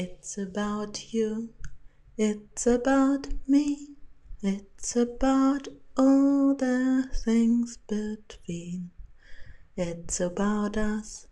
[0.00, 1.48] It's about you,
[2.16, 3.96] it's about me,
[4.40, 5.66] it's about
[5.96, 8.92] all the things between.
[9.76, 11.26] It's about us,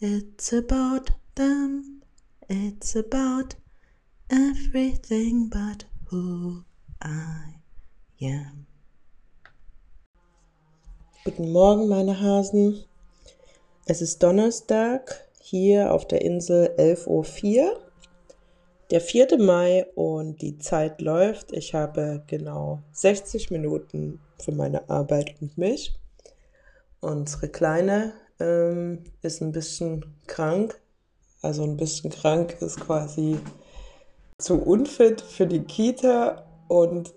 [0.00, 2.02] it's about them,
[2.48, 3.54] it's about
[4.28, 6.64] everything but who
[7.00, 7.60] I
[8.20, 8.66] am.
[11.24, 12.82] Guten Morgen, meine Hasen.
[13.86, 17.89] Es ist Donnerstag, hier auf der Insel 11.04 Uhr,
[18.90, 19.38] der 4.
[19.38, 21.52] Mai und die Zeit läuft.
[21.52, 25.94] Ich habe genau 60 Minuten für meine Arbeit und mich.
[27.00, 30.80] Unsere Kleine ähm, ist ein bisschen krank.
[31.40, 33.38] Also ein bisschen krank ist quasi
[34.38, 37.14] zu unfit für die Kita und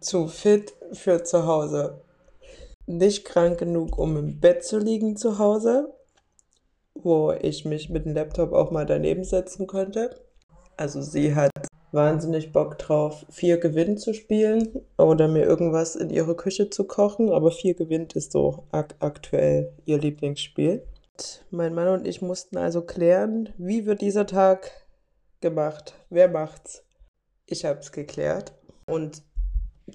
[0.00, 2.02] zu fit für zu Hause.
[2.86, 5.94] Nicht krank genug, um im Bett zu liegen zu Hause,
[6.94, 10.27] wo ich mich mit dem Laptop auch mal daneben setzen könnte.
[10.78, 11.50] Also sie hat
[11.92, 17.30] wahnsinnig Bock drauf, vier gewinnt zu spielen oder mir irgendwas in ihre Küche zu kochen,
[17.30, 20.82] aber vier gewinnt ist so ak aktuell ihr Lieblingsspiel.
[21.50, 24.70] Mein Mann und ich mussten also klären, wie wird dieser Tag
[25.40, 25.94] gemacht?
[26.10, 26.84] Wer macht's?
[27.46, 28.52] Ich habe es geklärt
[28.86, 29.22] und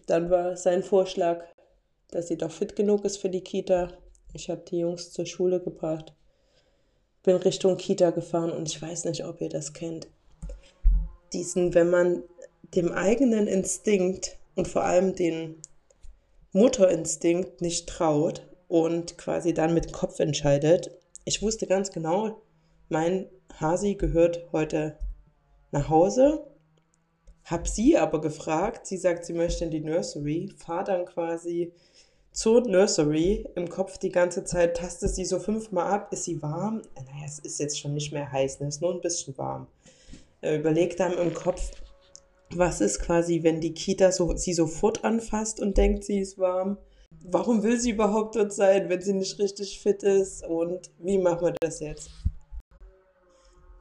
[0.07, 1.45] dann war sein Vorschlag,
[2.11, 3.89] dass sie doch fit genug ist für die Kita.
[4.33, 6.13] Ich habe die Jungs zur Schule gebracht
[7.23, 10.07] bin Richtung Kita gefahren und ich weiß nicht, ob ihr das kennt.
[11.33, 12.23] Diesen, wenn man
[12.75, 15.61] dem eigenen Instinkt und vor allem den
[16.51, 20.91] Mutterinstinkt nicht traut und quasi dann mit Kopf entscheidet.
[21.25, 22.41] Ich wusste ganz genau,
[22.89, 23.27] mein
[23.59, 24.97] Hasi gehört heute
[25.71, 26.45] nach Hause.
[27.45, 31.73] Hab sie aber gefragt, sie sagt, sie möchte in die Nursery, fahr dann quasi
[32.31, 36.81] zur Nursery im Kopf die ganze Zeit, taste sie so fünfmal ab, ist sie warm?
[36.95, 38.67] Naja, es ist jetzt schon nicht mehr heiß, ne?
[38.67, 39.67] es ist nur ein bisschen warm.
[40.43, 41.71] Äh, überlegt dann im Kopf,
[42.49, 46.77] was ist quasi, wenn die Kita so, sie sofort anfasst und denkt, sie ist warm?
[47.23, 50.45] Warum will sie überhaupt dort sein, wenn sie nicht richtig fit ist?
[50.45, 52.09] Und wie machen wir das jetzt?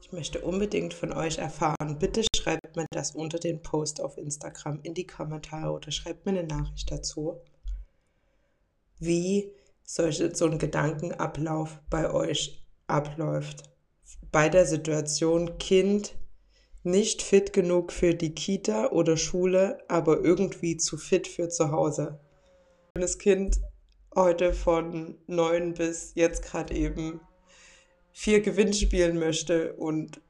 [0.03, 1.99] Ich möchte unbedingt von euch erfahren.
[1.99, 6.39] Bitte schreibt mir das unter den Post auf Instagram in die Kommentare oder schreibt mir
[6.39, 7.41] eine Nachricht dazu
[9.01, 9.53] wie
[9.83, 13.65] solche, so ein Gedankenablauf bei euch abläuft.
[14.31, 16.15] Bei der Situation Kind
[16.83, 22.19] nicht fit genug für die Kita oder Schule, aber irgendwie zu fit für zu Hause.
[22.95, 23.61] Wenn das Kind
[24.15, 27.21] heute von neun bis jetzt gerade eben
[28.13, 30.21] vier Gewinn spielen möchte und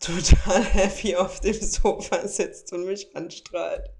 [0.00, 3.90] total happy auf dem Sofa sitzt und mich anstrahlt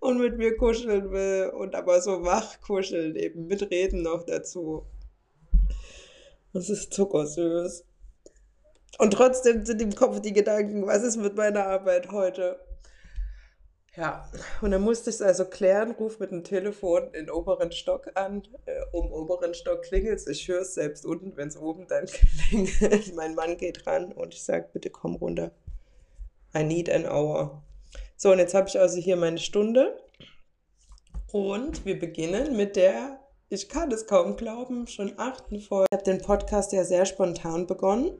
[0.00, 4.84] und mit mir kuscheln will und aber so wach kuscheln, eben mit Reden noch dazu.
[6.52, 7.84] Das ist zuckersüß.
[8.98, 12.60] Und trotzdem sind im Kopf die Gedanken, was ist mit meiner Arbeit heute?
[13.94, 14.26] Ja,
[14.62, 18.42] und dann musste ich es also klären, ruf mit dem Telefon in oberen Stock an.
[18.64, 22.06] Äh, um oberen Stock klingelt es, ich höre es selbst unten, wenn es oben dann
[22.48, 23.14] klingelt.
[23.14, 25.50] mein Mann geht ran und ich sage, bitte komm runter.
[26.56, 27.62] I need an hour.
[28.16, 29.98] So, und jetzt habe ich also hier meine Stunde.
[31.30, 33.20] Und wir beginnen mit der,
[33.50, 35.86] ich kann es kaum glauben, schon achten Folge.
[35.90, 38.18] Ich habe den Podcast ja sehr spontan begonnen.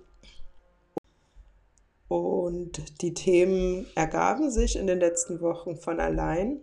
[2.12, 6.60] Und die Themen ergaben sich in den letzten Wochen von allein.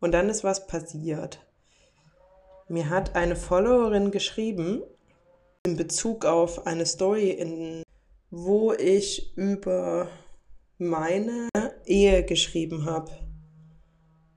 [0.00, 1.46] Und dann ist was passiert.
[2.66, 4.82] Mir hat eine Followerin geschrieben
[5.66, 7.82] in Bezug auf eine Story, in,
[8.30, 10.08] wo ich über
[10.78, 11.50] meine
[11.84, 13.10] Ehe geschrieben habe.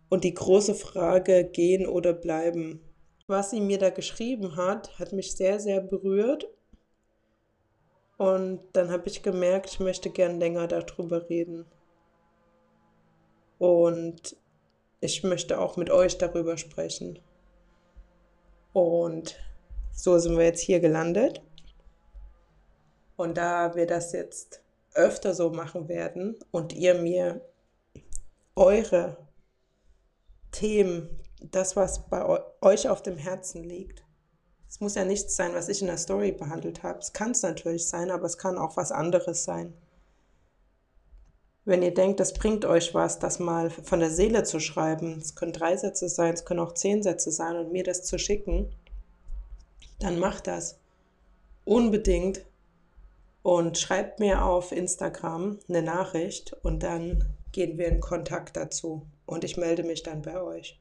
[0.09, 2.81] Und die große Frage, gehen oder bleiben.
[3.27, 6.45] Was sie mir da geschrieben hat, hat mich sehr, sehr berührt
[8.19, 11.65] und dann habe ich gemerkt, ich möchte gern länger darüber reden.
[13.57, 14.35] Und
[14.99, 17.19] ich möchte auch mit euch darüber sprechen.
[18.73, 19.37] Und
[19.93, 21.41] so sind wir jetzt hier gelandet.
[23.15, 24.61] Und da wir das jetzt
[24.95, 27.39] öfter so machen werden und ihr mir
[28.53, 29.15] eure
[30.51, 34.03] Themen, das, was bei euch auf dem Herzen liegt,
[34.69, 36.99] es muss ja nichts sein, was ich in der Story behandelt habe.
[36.99, 39.73] Es kann es natürlich sein, aber es kann auch was anderes sein.
[41.65, 45.35] Wenn ihr denkt, das bringt euch was, das mal von der Seele zu schreiben, es
[45.35, 48.71] können drei Sätze sein, es können auch zehn Sätze sein und mir das zu schicken,
[49.99, 50.79] dann macht das
[51.65, 52.45] unbedingt
[53.43, 59.43] und schreibt mir auf Instagram eine Nachricht und dann gehen wir in Kontakt dazu und
[59.43, 60.79] ich melde mich dann bei euch.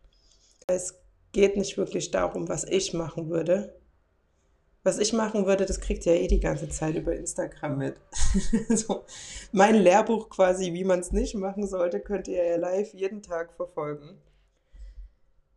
[0.67, 0.94] Es
[1.32, 3.75] geht nicht wirklich darum, was ich machen würde,
[4.84, 7.96] Was ich machen würde, das kriegt ihr ja eh die ganze Zeit über Instagram mit.
[8.70, 9.04] so,
[9.52, 13.52] mein Lehrbuch quasi, wie man es nicht machen sollte, könnt ihr ja live jeden Tag
[13.54, 14.19] verfolgen.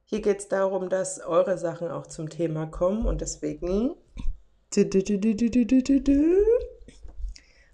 [0.06, 3.95] Hier geht es darum, dass eure Sachen auch zum Thema kommen und deswegen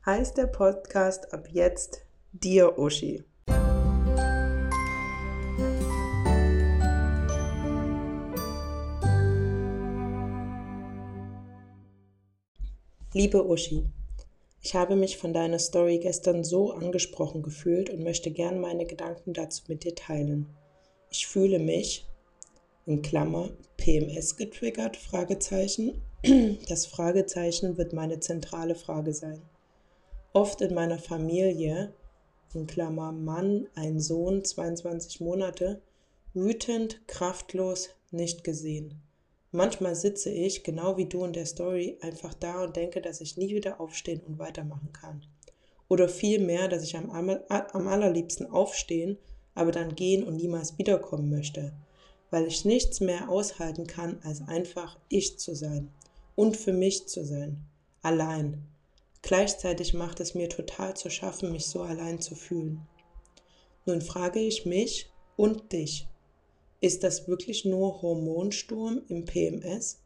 [0.06, 3.24] heißt der Podcast ab jetzt Dir Uschi.
[13.18, 13.84] Liebe Uschi,
[14.62, 19.34] ich habe mich von deiner Story gestern so angesprochen gefühlt und möchte gern meine Gedanken
[19.34, 20.46] dazu mit dir teilen.
[21.10, 22.06] Ich fühle mich,
[22.86, 26.00] in Klammer, PMS getriggert, Fragezeichen.
[26.70, 29.42] Das Fragezeichen wird meine zentrale Frage sein.
[30.34, 31.96] Oft in meiner Familie,
[32.54, 35.82] in Klammer Mann, ein Sohn, 22 Monate,
[36.36, 39.02] wütend, kraftlos, nicht gesehen.
[39.52, 43.38] Manchmal sitze ich, genau wie du in der Story, einfach da und denke, dass ich
[43.38, 45.26] nie wieder aufstehen und weitermachen kann.
[45.88, 49.18] Oder vielmehr, dass ich am, allerliebsten aufstehen,
[49.56, 51.74] aber dann gehen und niemals wiederkommen möchte,
[52.30, 55.92] weil ich nichts mehr aushalten kann, als einfach ich zu sein
[56.36, 57.66] und für mich zu sein,
[58.02, 58.66] allein.
[59.22, 62.82] Gleichzeitig macht es mir total zu schaffen, mich so allein zu fühlen.
[63.86, 66.08] Nun frage ich mich und dich,
[66.80, 70.00] ist das wirklich nur Hormonsturm im PMS?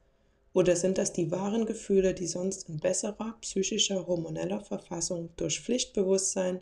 [0.53, 6.61] Oder sind das die wahren Gefühle, die sonst in besserer psychischer, hormoneller Verfassung durch Pflichtbewusstsein,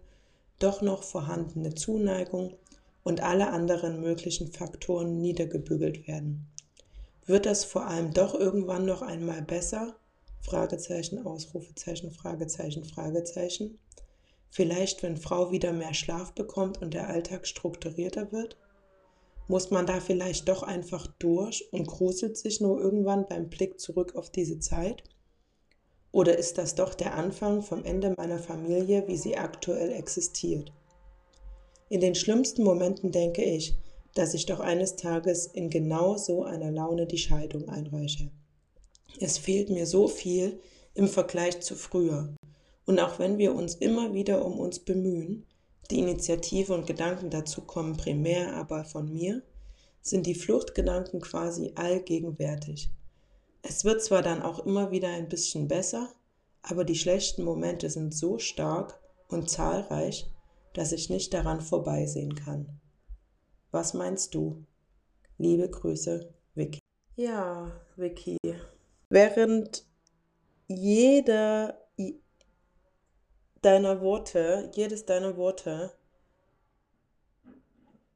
[0.59, 2.53] doch noch vorhandene Zuneigung
[3.03, 6.47] und alle anderen möglichen Faktoren niedergebügelt werden?
[7.25, 9.95] Wird das vor allem doch irgendwann noch einmal besser?
[10.41, 13.77] Fragezeichen, Ausrufezeichen, Fragezeichen, Fragezeichen.
[14.49, 18.57] Vielleicht, wenn Frau wieder mehr Schlaf bekommt und der Alltag strukturierter wird?
[19.49, 24.15] Muss man da vielleicht doch einfach durch und gruselt sich nur irgendwann beim Blick zurück
[24.15, 25.03] auf diese Zeit?
[26.11, 30.71] Oder ist das doch der Anfang vom Ende meiner Familie, wie sie aktuell existiert?
[31.89, 33.73] In den schlimmsten Momenten denke ich,
[34.13, 38.29] dass ich doch eines Tages in genau so einer Laune die Scheidung einreiche.
[39.19, 40.59] Es fehlt mir so viel
[40.93, 42.35] im Vergleich zu früher.
[42.85, 45.47] Und auch wenn wir uns immer wieder um uns bemühen,
[45.91, 49.41] die Initiative und Gedanken dazu kommen primär aber von mir,
[50.01, 52.89] sind die Fluchtgedanken quasi allgegenwärtig.
[53.61, 56.09] Es wird zwar dann auch immer wieder ein bisschen besser,
[56.61, 60.29] aber die schlechten Momente sind so stark und zahlreich,
[60.73, 62.79] dass ich nicht daran vorbeisehen kann.
[63.71, 64.63] Was meinst du?
[65.37, 66.79] Liebe Grüße, Vicky.
[67.15, 68.37] Ja, Vicky.
[69.09, 69.85] Während
[70.67, 71.88] jeder
[73.61, 75.91] deiner Worte, jedes deiner Worte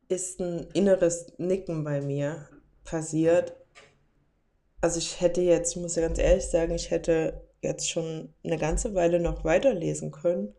[0.07, 2.47] ist ein inneres Nicken bei mir
[2.83, 3.55] passiert.
[4.81, 8.57] Also ich hätte jetzt, ich muss ja ganz ehrlich sagen, ich hätte jetzt schon eine
[8.57, 10.53] ganze Weile noch weiterlesen können,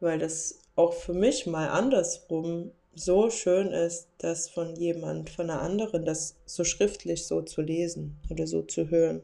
[0.00, 5.62] weil das auch für mich mal andersrum so schön ist, das von jemand, von einer
[5.62, 9.22] anderen, das so schriftlich so zu lesen oder so zu hören.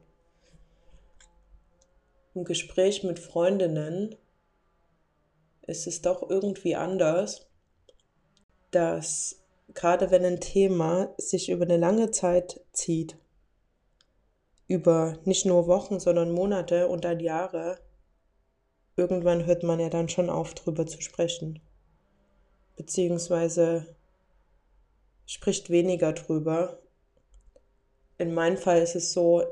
[2.35, 4.15] Im Gespräch mit Freundinnen
[5.67, 7.47] ist es doch irgendwie anders,
[8.71, 9.43] dass
[9.75, 13.17] gerade wenn ein Thema sich über eine lange Zeit zieht,
[14.69, 17.79] über nicht nur Wochen, sondern Monate und dann Jahre,
[18.97, 21.61] irgendwann hört man ja dann schon auf, drüber zu sprechen.
[22.77, 23.95] Beziehungsweise
[25.27, 26.79] spricht weniger drüber.
[28.19, 29.45] In meinem Fall ist es so,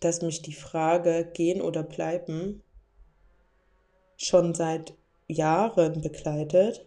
[0.00, 2.62] dass mich die Frage gehen oder bleiben
[4.16, 4.94] schon seit
[5.30, 6.86] Jahren begleitet.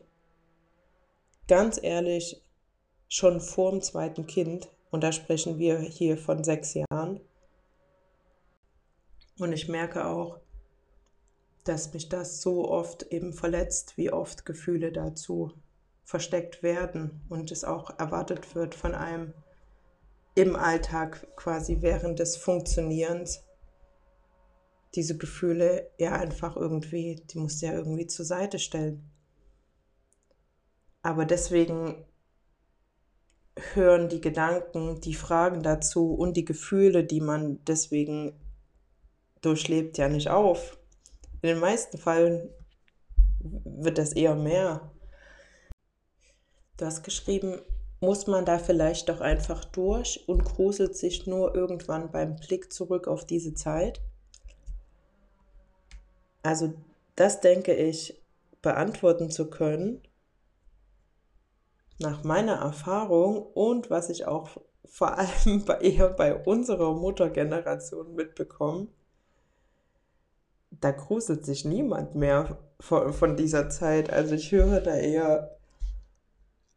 [1.47, 2.41] Ganz ehrlich,
[3.07, 7.19] schon vor dem zweiten Kind, und da sprechen wir hier von sechs Jahren.
[9.39, 10.39] Und ich merke auch,
[11.63, 15.53] dass mich das so oft eben verletzt, wie oft Gefühle dazu
[16.03, 19.33] versteckt werden und es auch erwartet wird von einem
[20.35, 23.43] im Alltag quasi während des Funktionierens
[24.95, 29.09] diese Gefühle ja einfach irgendwie, die musst du ja irgendwie zur Seite stellen.
[31.01, 32.05] Aber deswegen
[33.73, 38.39] hören die Gedanken, die Fragen dazu und die Gefühle, die man deswegen
[39.41, 40.77] durchlebt, ja nicht auf.
[41.41, 42.49] In den meisten Fällen
[43.41, 44.91] wird das eher mehr.
[46.77, 47.59] Du hast geschrieben,
[47.99, 53.07] muss man da vielleicht doch einfach durch und gruselt sich nur irgendwann beim Blick zurück
[53.07, 54.01] auf diese Zeit?
[56.43, 56.73] Also
[57.15, 58.21] das denke ich
[58.61, 60.01] beantworten zu können
[61.99, 64.49] nach meiner Erfahrung und was ich auch
[64.85, 68.87] vor allem bei, eher bei unserer Muttergeneration mitbekomme,
[70.69, 74.11] da gruselt sich niemand mehr von, von dieser Zeit.
[74.11, 75.57] Also ich höre da eher,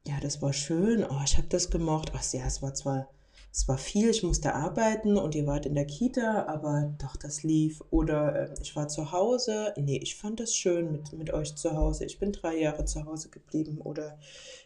[0.07, 2.13] ja, das war schön, oh, ich habe das gemocht.
[2.15, 3.09] Ach ja, es war zwar,
[3.53, 7.43] es war viel, ich musste arbeiten und ihr wart in der Kita, aber doch, das
[7.43, 7.83] lief.
[7.91, 9.73] Oder äh, ich war zu Hause.
[9.77, 12.05] Nee, ich fand das schön mit, mit euch zu Hause.
[12.05, 13.81] Ich bin drei Jahre zu Hause geblieben.
[13.83, 14.19] Oder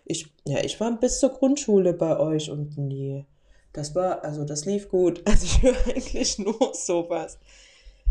[0.05, 3.27] ich, ja, ich war bis zur Grundschule bei euch und nee,
[3.73, 5.23] das war, also das lief gut.
[5.27, 7.39] Also ich höre eigentlich nur sowas.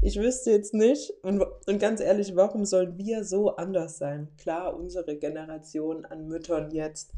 [0.01, 4.29] Ich wüsste jetzt nicht, und, und ganz ehrlich, warum sollen wir so anders sein?
[4.37, 7.11] Klar, unsere Generation an Müttern jetzt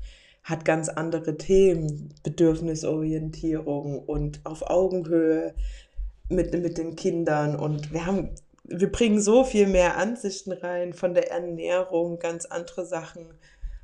[0.44, 5.54] hat ganz andere Themen, Bedürfnisorientierung und auf Augenhöhe
[6.30, 7.56] mit, mit den Kindern.
[7.56, 8.30] Und wir haben,
[8.64, 13.34] wir bringen so viel mehr Ansichten rein von der Ernährung, ganz andere Sachen.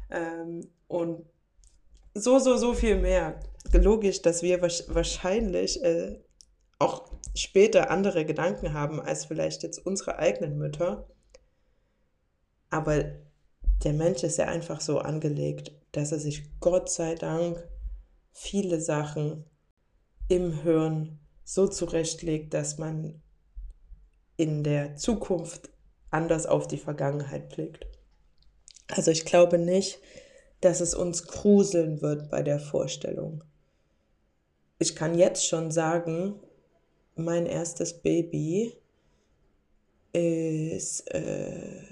[0.10, 1.26] Ähm, und
[2.14, 3.40] so, so, so viel mehr.
[3.74, 6.20] Logisch, dass wir wahrscheinlich äh,
[6.80, 11.08] auch später andere Gedanken haben als vielleicht jetzt unsere eigenen Mütter.
[12.70, 13.06] Aber
[13.84, 17.68] der Mensch ist ja einfach so angelegt, dass er sich Gott sei Dank
[18.32, 19.46] viele Sachen
[20.28, 23.22] im Hirn so zurechtlegt, dass man
[24.36, 25.70] in der Zukunft
[26.12, 27.86] anders auf die Vergangenheit blickt.
[28.88, 30.00] Also ich glaube nicht,
[30.62, 33.44] dass es uns gruseln wird bei der Vorstellung.
[34.80, 36.40] Ich kann jetzt schon sagen,
[37.16, 38.78] mein erstes Baby
[40.14, 41.84] ist, äh,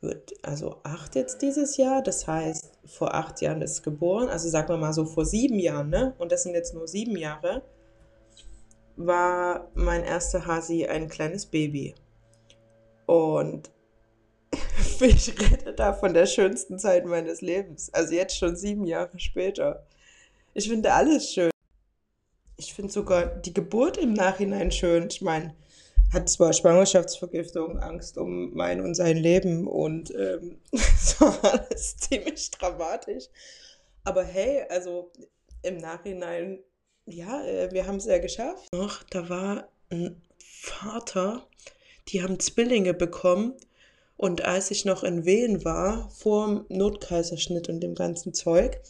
[0.00, 2.02] wird also acht jetzt dieses Jahr.
[2.02, 4.28] Das heißt, vor acht Jahren ist geboren.
[4.28, 6.14] Also sagen wir mal so vor sieben Jahren, ne?
[6.18, 7.62] Und das sind jetzt nur sieben Jahre.
[8.96, 11.94] War mein erster Hasi ein kleines Baby.
[13.06, 13.70] Und
[15.00, 17.92] ich rede da von der schönsten Zeit meines Lebens.
[17.92, 19.86] Also jetzt schon sieben Jahre später.
[20.54, 21.50] Ich finde alles schön.
[22.56, 25.08] Ich finde sogar die Geburt im Nachhinein schön.
[25.10, 25.54] Ich meine,
[26.12, 30.58] hat zwar Schwangerschaftsvergiftung, Angst um mein und sein Leben und ähm,
[31.18, 33.26] war alles ziemlich dramatisch.
[34.04, 35.12] Aber hey, also
[35.62, 36.58] im Nachhinein,
[37.06, 38.72] ja, äh, wir haben es ja geschafft.
[38.72, 41.46] Noch, da war ein Vater,
[42.08, 43.54] die haben Zwillinge bekommen
[44.16, 48.80] und als ich noch in Wehen war, vor dem Notkaiserschnitt und dem ganzen Zeug,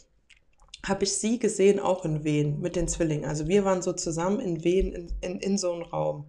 [0.85, 3.25] habe ich sie gesehen, auch in Wien mit den Zwillingen.
[3.25, 6.25] Also wir waren so zusammen in Wien in, in, in so einem Raum.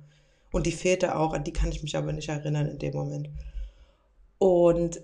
[0.53, 3.31] Und die Väter auch, an die kann ich mich aber nicht erinnern in dem Moment.
[4.39, 5.01] Und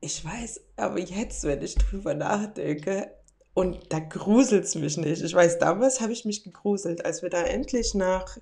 [0.00, 3.10] ich weiß, aber jetzt, wenn ich drüber nachdenke,
[3.54, 5.22] und da gruselt es mich nicht.
[5.22, 8.38] Ich weiß, damals habe ich mich gegruselt, als wir da endlich nach,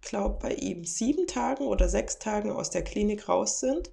[0.00, 3.90] glaube bei ihm sieben Tagen oder sechs Tagen aus der Klinik raus sind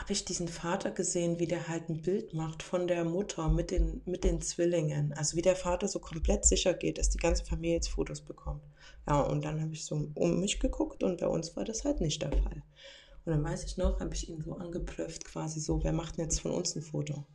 [0.00, 3.70] habe ich diesen Vater gesehen, wie der halt ein Bild macht von der Mutter mit
[3.70, 5.12] den, mit den Zwillingen.
[5.12, 8.62] Also wie der Vater so komplett sicher geht, dass die ganze Familie jetzt Fotos bekommt.
[9.06, 12.00] Ja, und dann habe ich so um mich geguckt und bei uns war das halt
[12.00, 12.62] nicht der Fall.
[13.26, 16.24] Und dann weiß ich noch, habe ich ihn so angeplöfft, quasi so, wer macht denn
[16.24, 17.26] jetzt von uns ein Foto?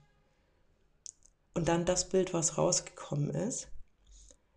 [1.53, 3.67] Und dann das Bild, was rausgekommen ist,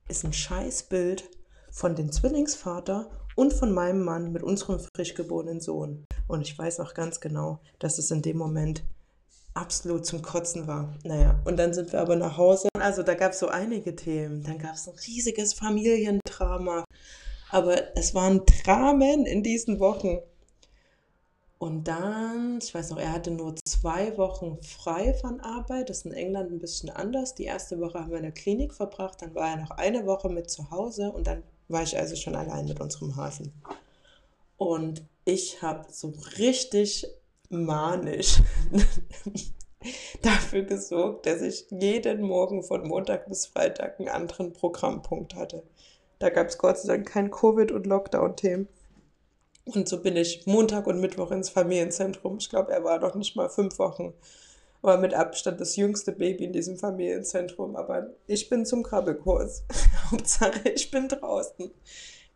[0.09, 1.29] ist ein Scheißbild
[1.71, 6.05] von dem Zwillingsvater und von meinem Mann mit unserem frisch geborenen Sohn.
[6.27, 8.83] Und ich weiß auch ganz genau, dass es in dem Moment
[9.55, 10.93] absolut zum Kotzen war.
[11.05, 12.69] Naja, und dann sind wir aber nach Hause.
[12.81, 14.43] Also da gab es so einige Themen.
[14.43, 16.83] Dann gab es ein riesiges Familiendrama.
[17.53, 20.19] Aber es waren Dramen in diesen Wochen.
[21.59, 25.91] Und dann, ich weiß noch, er hatte nur zwei Wochen frei von Arbeit.
[25.91, 27.37] Das ist in England ein bisschen anders.
[27.37, 29.23] Die erste Woche haben wir in der Klinik verbracht.
[29.23, 32.35] Dann war er noch eine Woche mit zu Hause und dann war ich also schon
[32.35, 33.53] allein mit unserem Hasen.
[34.57, 37.07] Und ich habe so richtig
[37.51, 38.39] manisch
[40.23, 45.63] dafür gesorgt, dass ich jeden Morgen von Montag bis Freitag einen anderen Programmpunkt hatte.
[46.19, 48.69] Da gab es Gott sei Dank kein Covid- und Lockdown-Themen.
[49.67, 52.39] Und so bin ich Montag und Mittwoch ins Familienzentrum.
[52.39, 54.15] Ich glaube, er war noch nicht mal fünf Wochen.
[54.81, 57.77] War mit Abstand das jüngste Baby in diesem Familienzentrum.
[57.77, 59.65] Aber ich bin zum Krabbelkurs.
[60.11, 61.71] Hauptsache, ich bin draußen.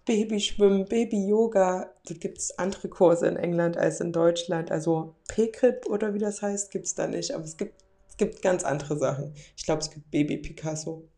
[0.04, 1.92] Babyschwimmen, Baby-Yoga.
[2.04, 4.70] Da gibt es andere Kurse in England als in Deutschland.
[4.70, 7.32] Also P-Crip oder wie das heißt, gibt es da nicht.
[7.32, 7.74] Aber es gibt,
[8.08, 9.34] es gibt ganz andere Sachen.
[9.56, 11.08] Ich glaube, es gibt Baby Picasso.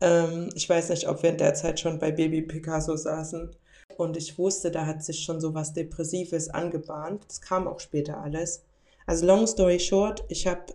[0.00, 3.54] Ähm, ich weiß nicht, ob wir in der Zeit schon bei Baby Picasso saßen.
[3.96, 7.24] Und ich wusste, da hat sich schon so was Depressives angebahnt.
[7.28, 8.64] Das kam auch später alles.
[9.06, 10.74] Also long story short, ich habe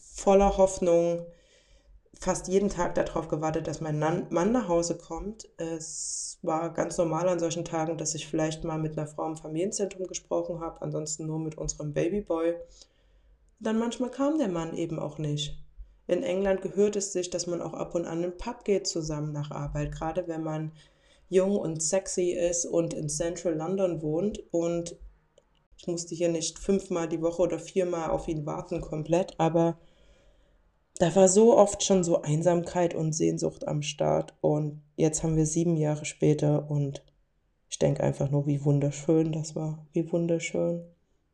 [0.00, 1.26] voller Hoffnung
[2.14, 5.48] fast jeden Tag darauf gewartet, dass mein Mann nach Hause kommt.
[5.56, 9.36] Es war ganz normal an solchen Tagen, dass ich vielleicht mal mit einer Frau im
[9.36, 12.54] Familienzentrum gesprochen habe, ansonsten nur mit unserem Babyboy.
[13.58, 15.58] Dann manchmal kam der Mann eben auch nicht.
[16.06, 18.86] In England gehört es sich, dass man auch ab und an in den Pub geht
[18.86, 20.72] zusammen nach Arbeit, gerade wenn man
[21.28, 24.96] jung und sexy ist und in Central London wohnt und
[25.76, 29.78] ich musste hier nicht fünfmal die Woche oder viermal auf ihn warten komplett, aber
[30.98, 35.46] da war so oft schon so Einsamkeit und Sehnsucht am Start und jetzt haben wir
[35.46, 37.02] sieben Jahre später und
[37.68, 40.84] ich denke einfach nur, wie wunderschön das war, wie wunderschön,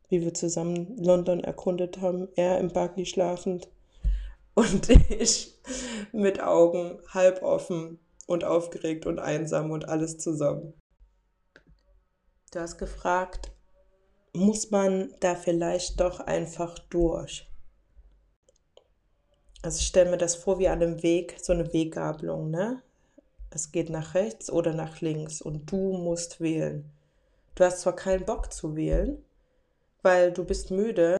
[0.07, 3.69] wie wir zusammen London erkundet haben, er im Buggy schlafend
[4.55, 5.53] und ich
[6.11, 10.73] mit Augen halb offen und aufgeregt und einsam und alles zusammen.
[12.51, 13.51] Du hast gefragt,
[14.33, 17.47] muss man da vielleicht doch einfach durch?
[19.61, 22.81] Also ich stelle mir das vor wie an einem Weg, so eine Weggabelung, ne?
[23.51, 26.89] Es geht nach rechts oder nach links und du musst wählen.
[27.55, 29.23] Du hast zwar keinen Bock zu wählen,
[30.01, 31.17] weil du bist müde,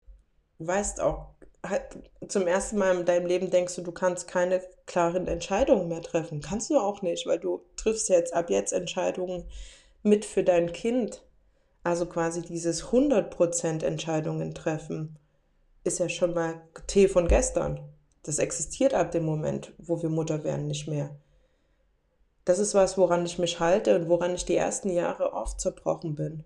[0.60, 1.32] weißt auch,
[1.66, 1.84] halt
[2.28, 6.42] zum ersten Mal in deinem Leben denkst du, du kannst keine klaren Entscheidungen mehr treffen.
[6.42, 9.46] Kannst du auch nicht, weil du triffst jetzt ab jetzt Entscheidungen
[10.04, 11.24] mit für dein Kind.
[11.84, 15.18] Also quasi dieses 100% Entscheidungen treffen
[15.84, 17.80] ist ja schon mal Tee von gestern.
[18.24, 21.16] Das existiert ab dem Moment, wo wir Mutter werden, nicht mehr.
[22.46, 26.16] Das ist was, woran ich mich halte und woran ich die ersten Jahre oft zerbrochen
[26.16, 26.44] bin.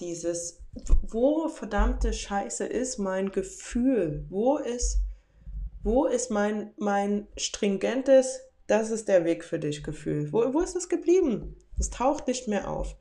[0.00, 0.58] Dieses,
[1.02, 4.26] wo verdammte Scheiße ist mein Gefühl?
[4.28, 4.98] Wo ist,
[5.82, 10.32] wo ist mein, mein stringentes, das ist der Weg für dich Gefühl?
[10.32, 11.56] Wo, wo ist es geblieben?
[11.78, 12.96] Es taucht nicht mehr auf.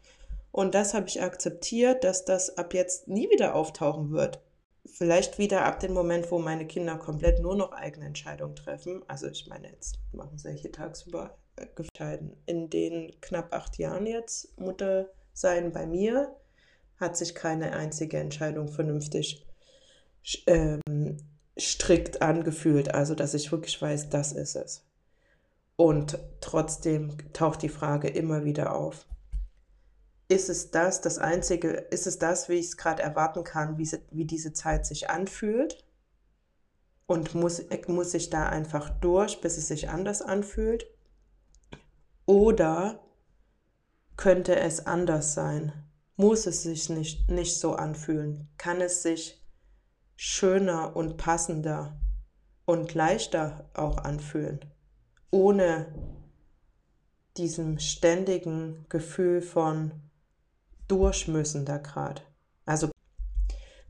[0.53, 4.39] Und das habe ich akzeptiert, dass das ab jetzt nie wieder auftauchen wird
[4.85, 9.03] vielleicht wieder ab dem Moment, wo meine Kinder komplett nur noch eigene Entscheidungen treffen.
[9.07, 12.35] Also ich meine, jetzt machen sie hier tagsüber äh, entscheiden.
[12.45, 16.35] In den knapp acht Jahren jetzt Mutter sein bei mir
[16.97, 19.45] hat sich keine einzige Entscheidung vernünftig
[20.47, 21.17] ähm,
[21.59, 22.93] strikt angefühlt.
[22.93, 24.85] Also dass ich wirklich weiß, das ist es.
[25.75, 29.07] Und trotzdem taucht die Frage immer wieder auf
[30.33, 33.89] ist es das, das Einzige, ist es das, wie ich es gerade erwarten kann, wie,
[34.11, 35.85] wie diese Zeit sich anfühlt?
[37.05, 40.87] Und muss, muss ich da einfach durch, bis es sich anders anfühlt?
[42.25, 42.99] Oder
[44.15, 45.73] könnte es anders sein?
[46.15, 48.49] Muss es sich nicht, nicht so anfühlen?
[48.57, 49.43] Kann es sich
[50.15, 51.99] schöner und passender
[52.65, 54.59] und leichter auch anfühlen?
[55.31, 55.93] Ohne
[57.37, 59.91] diesem ständigen Gefühl von
[60.93, 62.21] durch müssen da gerade.
[62.65, 62.89] Also,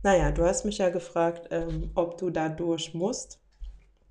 [0.03, 3.41] naja, du hast mich ja gefragt, ähm, ob du da durch musst.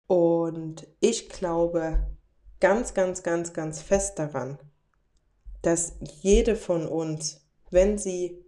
[0.07, 2.07] Und ich glaube
[2.61, 4.59] ganz, ganz, ganz, ganz fest daran,
[5.63, 8.45] dass jede von uns, wenn sie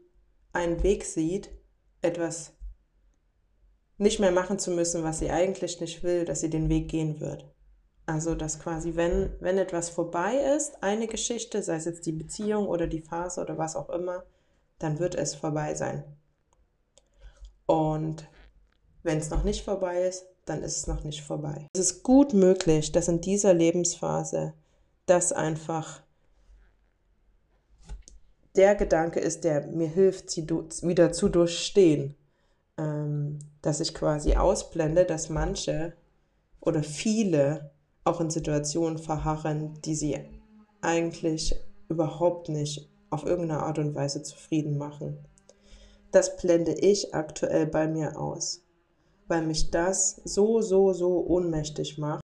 [0.52, 1.50] einen Weg sieht,
[2.02, 2.52] etwas
[3.96, 7.18] nicht mehr machen zu müssen, was sie eigentlich nicht will, dass sie den Weg gehen
[7.20, 7.46] wird.
[8.04, 12.68] Also, dass quasi, wenn, wenn etwas vorbei ist, eine Geschichte, sei es jetzt die Beziehung
[12.68, 14.24] oder die Phase oder was auch immer,
[14.84, 16.04] dann wird es vorbei sein.
[17.66, 18.28] Und
[19.02, 21.66] wenn es noch nicht vorbei ist, dann ist es noch nicht vorbei.
[21.74, 24.52] Es ist gut möglich, dass in dieser Lebensphase
[25.06, 26.02] das einfach
[28.54, 32.14] der Gedanke ist, der mir hilft, sie wieder zu durchstehen.
[32.76, 35.94] Ähm, dass ich quasi ausblende, dass manche
[36.60, 37.70] oder viele
[38.04, 40.18] auch in Situationen verharren, die sie
[40.82, 41.54] eigentlich
[41.88, 45.18] überhaupt nicht auf irgendeine Art und Weise zufrieden machen.
[46.11, 48.62] Das blende ich aktuell bei mir aus,
[49.29, 52.22] weil mich das so, so, so ohnmächtig macht.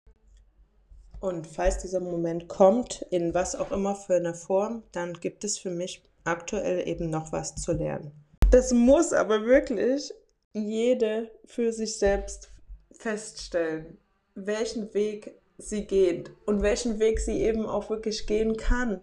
[1.20, 5.58] Und falls dieser Moment kommt, in was auch immer für eine Form, dann gibt es
[5.58, 8.12] für mich aktuell eben noch was zu lernen.
[8.50, 10.12] Das muss aber wirklich
[10.52, 12.50] jede für sich selbst
[12.92, 13.98] feststellen,
[14.34, 19.00] welchen Weg sie geht und welchen Weg sie eben auch wirklich gehen kann.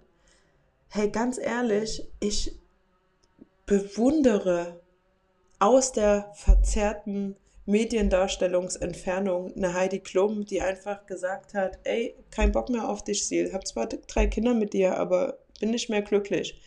[0.89, 2.57] Hey, ganz ehrlich, ich
[3.65, 4.79] bewundere
[5.59, 12.87] aus der verzerrten Mediendarstellungsentfernung eine Heidi Klum, die einfach gesagt hat, ey, kein Bock mehr
[12.87, 13.51] auf dich, Sil.
[13.51, 16.61] Hab zwar drei Kinder mit dir, aber bin nicht mehr glücklich.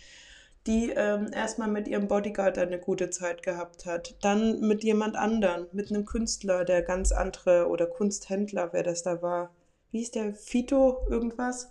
[0.66, 5.66] Die ähm, erstmal mit ihrem Bodyguard eine gute Zeit gehabt hat, dann mit jemand anderen,
[5.72, 9.54] mit einem Künstler, der ganz andere oder Kunsthändler, wer das da war.
[9.90, 10.34] Wie ist der?
[10.34, 11.70] Fito irgendwas?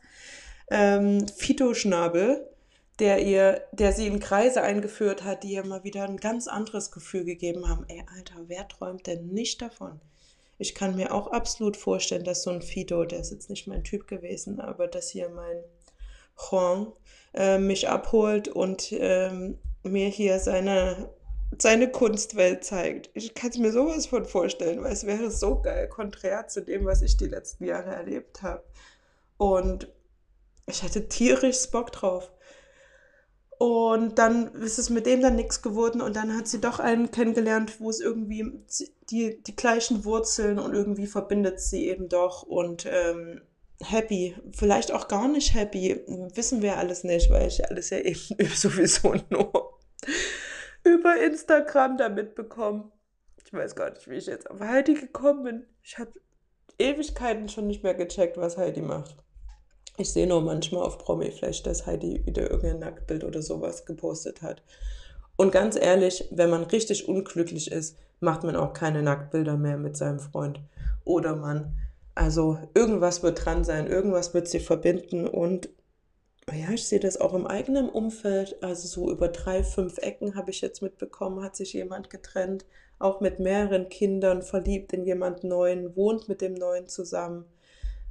[0.71, 2.47] Ähm, Fito-Schnabel,
[2.99, 6.91] der ihr, der sie in Kreise eingeführt hat, die ihr mal wieder ein ganz anderes
[6.91, 7.85] Gefühl gegeben haben.
[7.87, 10.01] Ey, Alter, wer träumt denn nicht davon?
[10.57, 13.85] Ich kann mir auch absolut vorstellen, dass so ein Fido, der ist jetzt nicht mein
[13.85, 15.63] Typ gewesen, aber dass hier mein
[16.37, 16.91] Juan
[17.33, 21.09] äh, mich abholt und ähm, mir hier seine,
[21.57, 23.09] seine Kunstwelt zeigt.
[23.13, 26.85] Ich kann es mir sowas von vorstellen, weil es wäre so geil, konträr zu dem,
[26.85, 28.63] was ich die letzten Jahre erlebt habe.
[29.37, 29.87] Und
[30.69, 32.31] ich hatte tierisch Bock drauf.
[33.57, 37.11] Und dann ist es mit dem dann nichts geworden und dann hat sie doch einen
[37.11, 38.63] kennengelernt, wo es irgendwie
[39.09, 43.41] die, die gleichen Wurzeln und irgendwie verbindet sie eben doch und ähm,
[43.81, 46.01] happy, vielleicht auch gar nicht happy,
[46.35, 49.79] wissen wir alles nicht, weil ich alles ja eben sowieso nur
[50.83, 52.91] über Instagram da mitbekomme.
[53.43, 55.67] Ich weiß gar nicht, wie ich jetzt auf Heidi gekommen bin.
[55.83, 56.13] Ich habe
[56.77, 59.17] Ewigkeiten schon nicht mehr gecheckt, was Heidi macht.
[59.99, 64.63] Ich sehe nur manchmal auf Promiflash, dass Heidi wieder irgendein Nacktbild oder sowas gepostet hat.
[65.35, 69.97] Und ganz ehrlich, wenn man richtig unglücklich ist, macht man auch keine Nacktbilder mehr mit
[69.97, 70.61] seinem Freund
[71.03, 71.75] oder Mann.
[72.15, 75.67] Also irgendwas wird dran sein, irgendwas wird sie verbinden und
[76.49, 78.63] ja, ich sehe das auch im eigenen Umfeld.
[78.63, 82.65] Also so über drei, fünf Ecken habe ich jetzt mitbekommen, hat sich jemand getrennt,
[82.99, 87.43] auch mit mehreren Kindern, verliebt in jemand Neuen, wohnt mit dem Neuen zusammen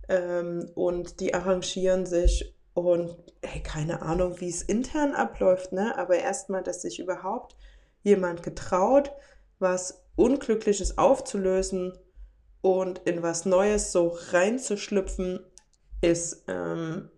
[0.09, 5.97] ähm, und die arrangieren sich und hey, keine Ahnung, wie es intern abläuft, ne?
[5.99, 7.57] Aber erstmal, dass sich überhaupt
[8.03, 9.13] jemand getraut,
[9.59, 11.93] was Unglückliches aufzulösen
[12.61, 15.41] und in was Neues so reinzuschlüpfen,
[16.01, 17.11] ist ähm,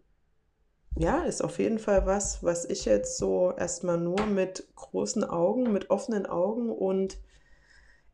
[0.96, 5.72] ja, ist auf jeden Fall was, was ich jetzt so erstmal nur mit großen Augen,
[5.72, 7.18] mit offenen Augen und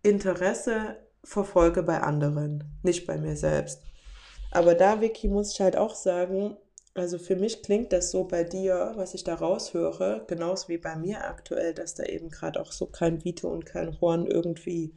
[0.03, 3.83] Interesse verfolge bei anderen, nicht bei mir selbst.
[4.51, 6.57] Aber da, Vicky, muss ich halt auch sagen,
[6.95, 10.97] also für mich klingt das so bei dir, was ich da raushöre, genauso wie bei
[10.97, 14.95] mir aktuell, dass da eben gerade auch so kein Vito und kein Horn irgendwie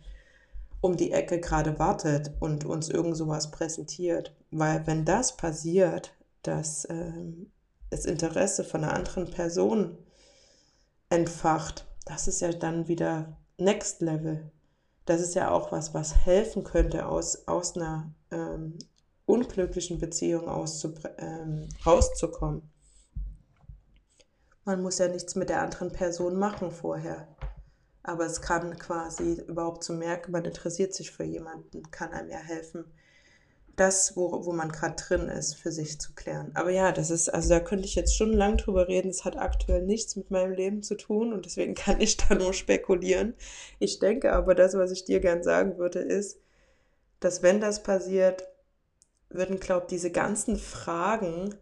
[0.82, 4.34] um die Ecke gerade wartet und uns irgend sowas präsentiert.
[4.52, 7.52] Weil wenn das passiert, dass ähm,
[7.90, 9.98] das Interesse von einer anderen Person
[11.10, 14.50] entfacht, das ist ja dann wieder Next Level.
[15.06, 18.78] Das ist ja auch was, was helfen könnte, aus, aus einer ähm,
[19.30, 20.46] unglücklichen Beziehung
[21.18, 22.64] ähm, rauszukommen.
[24.66, 27.28] Man muss ja nichts mit der anderen Person machen vorher.
[28.02, 32.38] Aber es kann quasi überhaupt zu merken, man interessiert sich für jemanden, kann einem ja
[32.40, 32.86] helfen,
[33.76, 36.52] das, wo, wo man gerade drin ist, für sich zu klären.
[36.56, 39.10] Aber ja, das ist, also da könnte ich jetzt schon lang drüber reden.
[39.10, 42.54] Es hat aktuell nichts mit meinem Leben zu tun und deswegen kann ich da nur
[42.54, 43.36] spekulieren.
[43.78, 46.40] Ich denke aber, das, was ich dir gern sagen würde, ist,
[47.20, 48.49] dass wenn das passiert,
[49.30, 51.56] würden, glaube ich, diese ganzen Fragen,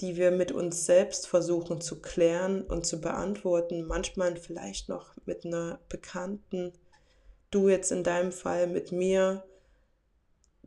[0.00, 5.46] die wir mit uns selbst versuchen zu klären und zu beantworten, manchmal vielleicht noch mit
[5.46, 6.72] einer Bekannten,
[7.50, 9.44] du jetzt in deinem Fall mit mir,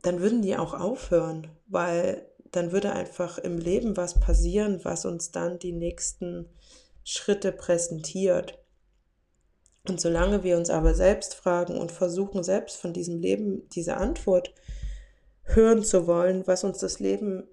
[0.02, 5.30] dann würden die auch aufhören, weil dann würde einfach im Leben was passieren, was uns
[5.30, 6.48] dann die nächsten
[7.04, 8.58] Schritte präsentiert.
[9.88, 14.52] Und solange wir uns aber selbst fragen und versuchen selbst von diesem Leben diese Antwort
[15.54, 17.48] hören zu wollen, was uns das Leben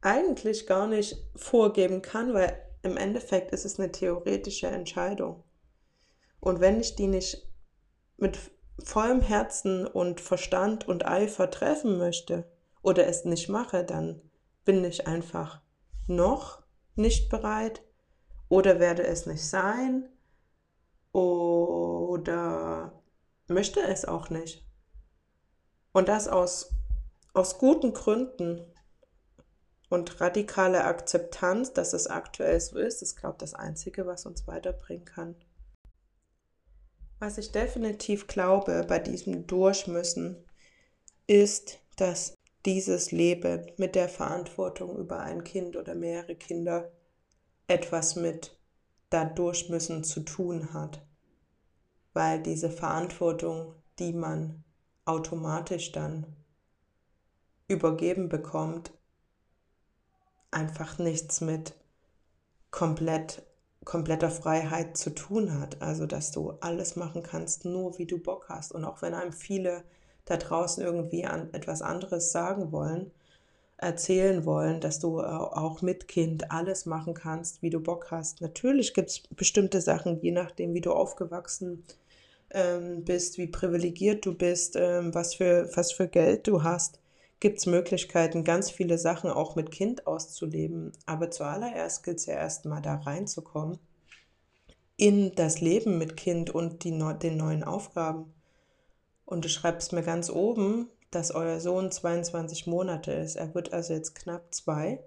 [0.00, 5.42] eigentlich gar nicht vorgeben kann, weil im Endeffekt ist es eine theoretische Entscheidung.
[6.40, 7.48] Und wenn ich die nicht
[8.16, 8.38] mit
[8.78, 12.44] vollem Herzen und Verstand und Eifer treffen möchte
[12.82, 14.20] oder es nicht mache, dann
[14.64, 15.60] bin ich einfach
[16.06, 16.62] noch
[16.94, 17.82] nicht bereit
[18.48, 20.08] oder werde es nicht sein
[21.12, 23.02] oder
[23.48, 24.65] möchte es auch nicht.
[25.96, 26.74] Und das aus,
[27.32, 28.60] aus guten Gründen
[29.88, 34.46] und radikale Akzeptanz, dass es aktuell so ist, ist, glaube ich, das Einzige, was uns
[34.46, 35.36] weiterbringen kann.
[37.18, 40.44] Was ich definitiv glaube bei diesem Durchmüssen,
[41.26, 42.34] ist, dass
[42.66, 46.92] dieses Leben mit der Verantwortung über ein Kind oder mehrere Kinder
[47.68, 48.60] etwas mit
[49.08, 51.06] da durchmüssen zu tun hat.
[52.12, 54.62] Weil diese Verantwortung, die man
[55.06, 56.26] automatisch dann
[57.68, 58.92] übergeben bekommt,
[60.50, 61.74] einfach nichts mit
[62.70, 63.42] komplett,
[63.84, 65.80] kompletter Freiheit zu tun hat.
[65.80, 68.72] Also, dass du alles machen kannst, nur wie du Bock hast.
[68.72, 69.84] Und auch wenn einem viele
[70.24, 73.12] da draußen irgendwie an etwas anderes sagen wollen,
[73.76, 78.40] erzählen wollen, dass du äh, auch mit Kind alles machen kannst, wie du Bock hast.
[78.40, 82.05] Natürlich gibt es bestimmte Sachen, je nachdem, wie du aufgewachsen bist
[82.50, 87.00] ähm, bist, wie privilegiert du bist, ähm, was, für, was für Geld du hast,
[87.40, 90.92] gibt es Möglichkeiten, ganz viele Sachen auch mit Kind auszuleben.
[91.06, 93.78] Aber zuallererst gilt es ja erstmal da reinzukommen
[94.96, 98.32] in das Leben mit Kind und die, den neuen Aufgaben.
[99.24, 103.36] Und du schreibst mir ganz oben, dass euer Sohn 22 Monate ist.
[103.36, 105.00] Er wird also jetzt knapp zwei.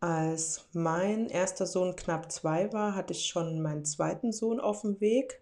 [0.00, 5.00] Als mein erster Sohn knapp zwei war, hatte ich schon meinen zweiten Sohn auf dem
[5.00, 5.40] Weg.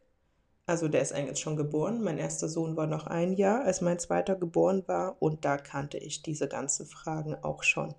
[0.67, 2.03] Also der ist eigentlich schon geboren.
[2.03, 5.21] Mein erster Sohn war noch ein Jahr, als mein zweiter geboren war.
[5.21, 7.95] Und da kannte ich diese ganzen Fragen auch schon.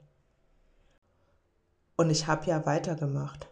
[1.95, 3.47] Und ich habe ja weitergemacht.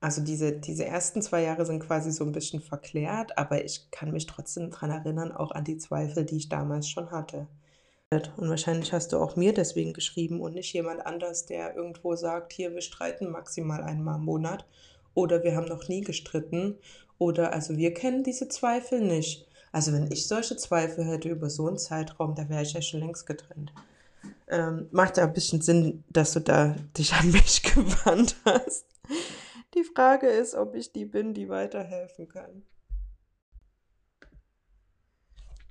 [0.00, 4.12] Also diese, diese ersten zwei Jahre sind quasi so ein bisschen verklärt, aber ich kann
[4.12, 7.48] mich trotzdem daran erinnern, auch an die Zweifel, die ich damals schon hatte.
[8.10, 12.52] Und wahrscheinlich hast du auch mir deswegen geschrieben und nicht jemand anders, der irgendwo sagt,
[12.52, 14.66] hier, wir streiten maximal einmal im Monat
[15.14, 16.78] oder wir haben noch nie gestritten
[17.18, 19.46] oder also wir kennen diese Zweifel nicht.
[19.72, 23.00] Also wenn ich solche Zweifel hätte über so einen Zeitraum, da wäre ich ja schon
[23.00, 23.72] längst getrennt.
[24.48, 28.86] Ähm, macht ja ein bisschen Sinn, dass du da dich an mich gewandt hast.
[29.74, 32.64] Die Frage ist, ob ich die bin, die weiterhelfen kann.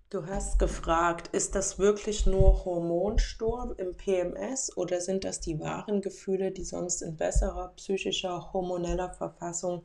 [0.10, 6.02] Du hast gefragt, ist das wirklich nur Hormonsturm im PMS oder sind das die wahren
[6.02, 9.84] Gefühle, die sonst in besserer psychischer, hormoneller Verfassung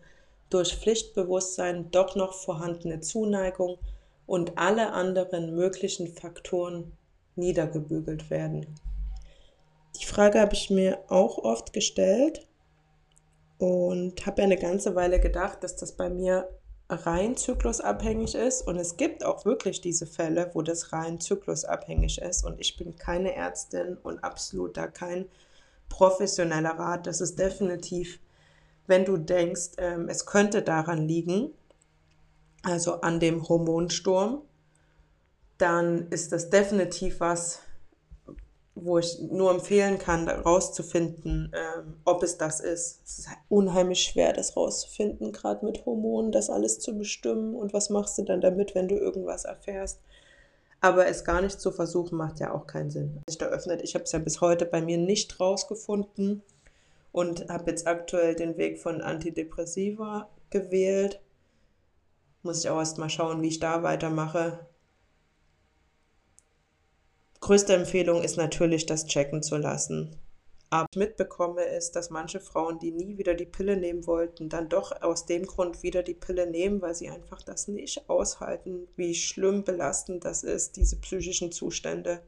[0.53, 3.79] durch Pflichtbewusstsein doch noch vorhandene Zuneigung
[4.27, 6.93] und alle anderen möglichen Faktoren
[7.37, 8.67] niedergebügelt werden?
[10.01, 12.47] Die Frage habe ich mir auch oft gestellt
[13.59, 16.49] und habe eine ganze Weile gedacht, dass das bei mir
[16.89, 18.67] rein zyklusabhängig ist.
[18.67, 22.45] Und es gibt auch wirklich diese Fälle, wo das rein zyklusabhängig ist.
[22.45, 25.27] Und ich bin keine Ärztin und absolut da kein
[25.89, 27.07] professioneller Rat.
[27.07, 28.19] Das ist definitiv,
[28.87, 31.51] wenn du denkst, ähm, es könnte daran liegen,
[32.63, 34.43] also an dem Hormonsturm,
[35.59, 37.61] dann ist das definitiv was,
[38.75, 43.03] wo ich nur empfehlen kann, rauszufinden, ähm, ob es das ist.
[43.05, 47.55] Es ist unheimlich schwer, das rauszufinden, gerade mit Hormonen, das alles zu bestimmen.
[47.55, 50.01] Und was machst du dann damit, wenn du irgendwas erfährst?
[50.81, 53.21] Aber es gar nicht zu versuchen, macht ja auch keinen Sinn.
[53.29, 53.39] Sich.
[53.83, 56.43] Ich habe es ja bis heute bei mir nicht rausgefunden
[57.13, 61.21] und habe jetzt aktuell den Weg von Antidepressiva gewählt.
[62.43, 64.67] Muss ich auch erst mal schauen, wie ich da weitermache
[67.43, 70.17] Größte Empfehlung ist natürlich, das checken zu lassen.
[70.71, 74.69] Aber ich mitbekomme ist, dass manche Frauen, die nie wieder die Pille nehmen wollten, dann
[74.69, 79.17] doch aus dem Grund wieder die Pille nehmen, weil sie einfach das nicht aushalten, wie
[79.17, 82.23] schlimm belastend das ist, diese psychischen Zustände,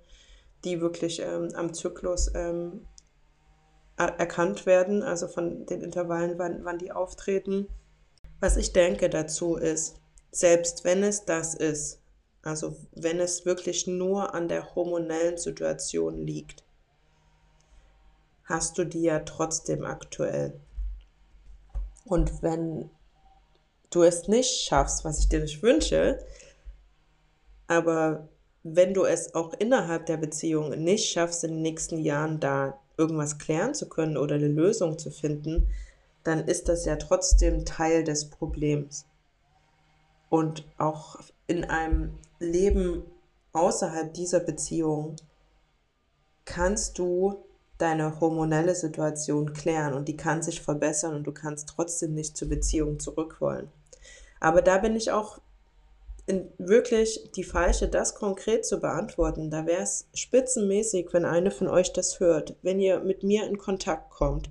[0.65, 2.85] die wirklich ähm, am Zyklus ähm,
[3.97, 7.69] erkannt werden, also von den Intervallen, wann, wann die auftreten.
[8.41, 12.01] Was ich denke dazu ist, selbst wenn es das ist,
[12.43, 16.65] also wenn es wirklich nur an der hormonellen Situation liegt,
[18.45, 20.61] hast du die ja trotzdem aktuell.
[22.05, 22.91] Und wenn
[23.91, 26.19] du es nicht schaffst, was ich dir nicht wünsche,
[27.67, 28.29] aber
[28.63, 33.39] wenn du es auch innerhalb der Beziehung nicht schaffst, in den nächsten Jahren da irgendwas
[33.39, 35.69] klären zu können oder eine Lösung zu finden,
[36.23, 39.07] dann ist das ja trotzdem Teil des Problems.
[40.31, 43.03] Und auch in einem Leben
[43.53, 45.17] außerhalb dieser Beziehung
[46.45, 47.45] kannst du
[47.79, 52.49] deine hormonelle Situation klären und die kann sich verbessern und du kannst trotzdem nicht zur
[52.49, 53.71] Beziehung zurück wollen.
[54.41, 55.41] Aber da bin ich auch
[56.59, 59.51] wirklich die falsche, das konkret zu beantworten.
[59.51, 63.59] Da wäre es spitzenmäßig, wenn eine von euch das hört, wenn ihr mit mir in
[63.59, 64.51] Kontakt kommt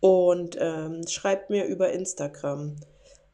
[0.00, 2.76] und ähm, schreibt mir über Instagram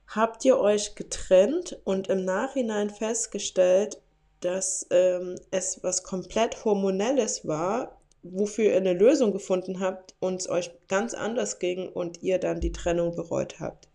[0.09, 4.01] habt ihr euch getrennt und im Nachhinein festgestellt,
[4.41, 10.49] dass ähm, es was komplett Hormonelles war, wofür ihr eine Lösung gefunden habt und es
[10.49, 13.89] euch ganz anders ging und ihr dann die Trennung bereut habt?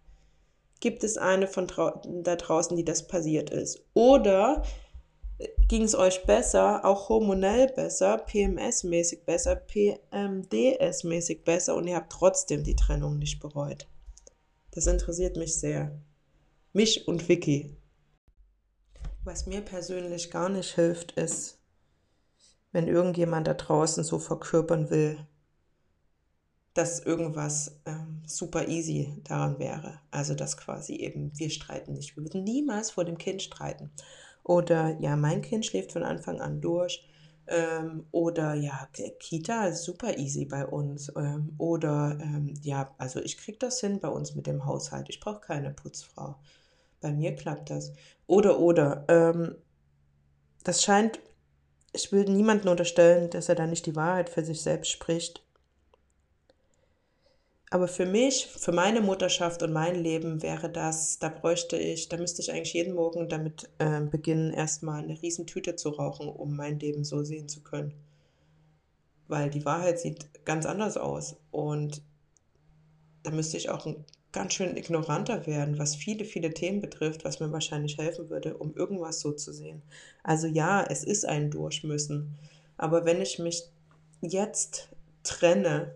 [0.82, 3.86] Gibt es eine von da draußen, die das passiert ist?
[3.94, 4.64] Oder
[5.68, 12.64] ging es euch besser, auch hormonell besser, PMS-mäßig besser, PMDS-mäßig besser und ihr habt trotzdem
[12.64, 13.88] die Trennung nicht bereut?
[14.72, 16.02] Das interessiert mich sehr.
[16.74, 17.78] Mich und Vicky.
[19.24, 21.60] Was mir persönlich gar nicht hilft, ist,
[22.72, 25.28] wenn irgendjemand da draußen so verkörpern will,
[26.74, 30.00] dass irgendwas ähm, super easy daran wäre.
[30.10, 32.16] Also dass quasi eben, wir streiten nicht.
[32.16, 33.92] Wir würden niemals vor dem Kind streiten.
[34.44, 37.08] Oder ja, mein Kind schläft von Anfang an durch.
[37.48, 38.88] Ähm, oder ja,
[39.20, 41.12] Kita ist super easy bei uns.
[41.18, 45.08] Ähm, oder ähm, ja, also ich kriege das hin bei uns mit dem Haushalt.
[45.10, 46.36] Ich brauche keine Putzfrau.
[47.02, 47.94] Bei mir klappt das.
[48.28, 49.06] Oder, oder.
[49.10, 49.56] Ähm,
[50.64, 51.20] das scheint,
[51.92, 55.44] ich will niemandem unterstellen, dass er da nicht die Wahrheit für sich selbst spricht.
[57.74, 62.18] Aber für mich, für meine Mutterschaft und mein Leben wäre das, da bräuchte ich, da
[62.18, 66.80] müsste ich eigentlich jeden Morgen damit äh, beginnen, erstmal eine Riesentüte zu rauchen, um mein
[66.80, 67.94] Leben so sehen zu können.
[69.30, 71.38] Weil die Wahrheit sieht ganz anders aus.
[71.52, 72.02] Und
[73.24, 74.04] da müsste ich auch ein
[74.34, 78.76] ganz schön ignoranter werden, was viele, viele Themen betrifft, was mir wahrscheinlich helfen würde, um
[78.76, 79.82] irgendwas so zu sehen.
[80.24, 82.38] Also ja, es ist ein Durchmüssen.
[82.76, 83.64] Aber wenn ich mich
[84.20, 84.90] jetzt
[85.24, 85.96] trenne,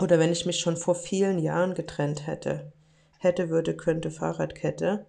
[0.00, 2.72] oder wenn ich mich schon vor vielen Jahren getrennt hätte,
[3.18, 5.06] hätte, würde, könnte, Fahrradkette,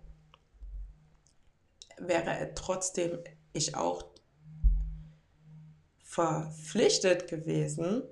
[1.97, 3.19] wäre trotzdem
[3.53, 4.03] ich auch
[6.03, 8.03] verpflichtet gewesen,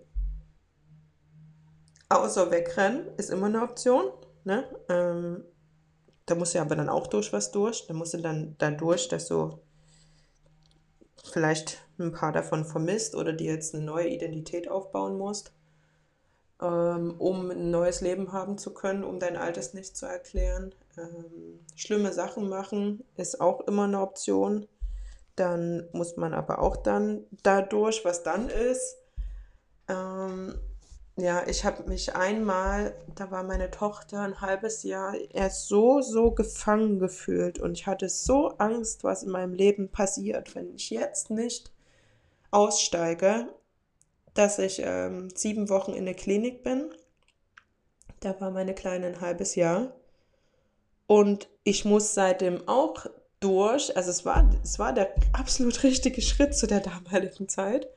[2.10, 4.12] außer wegrennen ist immer eine Option.
[4.44, 4.64] Ne?
[4.90, 5.44] Ähm,
[6.26, 7.88] da muss ja aber dann auch durch was durch.
[7.88, 9.60] Da musst du dann dadurch, dass du
[11.24, 15.54] vielleicht ein paar davon vermisst oder dir jetzt eine neue Identität aufbauen musst,
[16.62, 20.74] ähm, um ein neues Leben haben zu können, um dein Altes nicht zu erklären.
[20.98, 24.68] Ähm, schlimme Sachen machen ist auch immer eine Option.
[25.36, 28.98] Dann muss man aber auch dann dadurch, was dann ist,
[29.88, 30.56] ähm,
[31.20, 36.30] ja, ich habe mich einmal, da war meine Tochter ein halbes Jahr, erst so, so
[36.32, 41.32] gefangen gefühlt und ich hatte so Angst, was in meinem Leben passiert, wenn ich jetzt
[41.32, 41.72] nicht
[42.52, 43.48] aussteige,
[44.38, 46.90] dass ich ähm, sieben Wochen in der Klinik bin.
[48.20, 49.94] Da war meine Kleine ein halbes Jahr.
[51.08, 53.06] Und ich muss seitdem auch
[53.40, 57.88] durch, also es war, es war der absolut richtige Schritt zu der damaligen Zeit.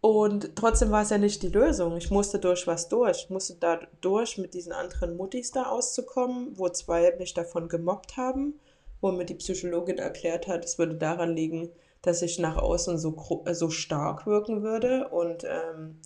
[0.00, 1.96] Und trotzdem war es ja nicht die Lösung.
[1.96, 3.24] Ich musste durch was durch.
[3.24, 8.16] Ich musste da durch, mit diesen anderen Muttis da auszukommen, wo zwei mich davon gemobbt
[8.16, 8.60] haben,
[9.00, 11.70] wo mir die Psychologin erklärt hat, es würde daran liegen,
[12.02, 16.00] dass ich nach außen so, äh, so stark wirken würde und ähm,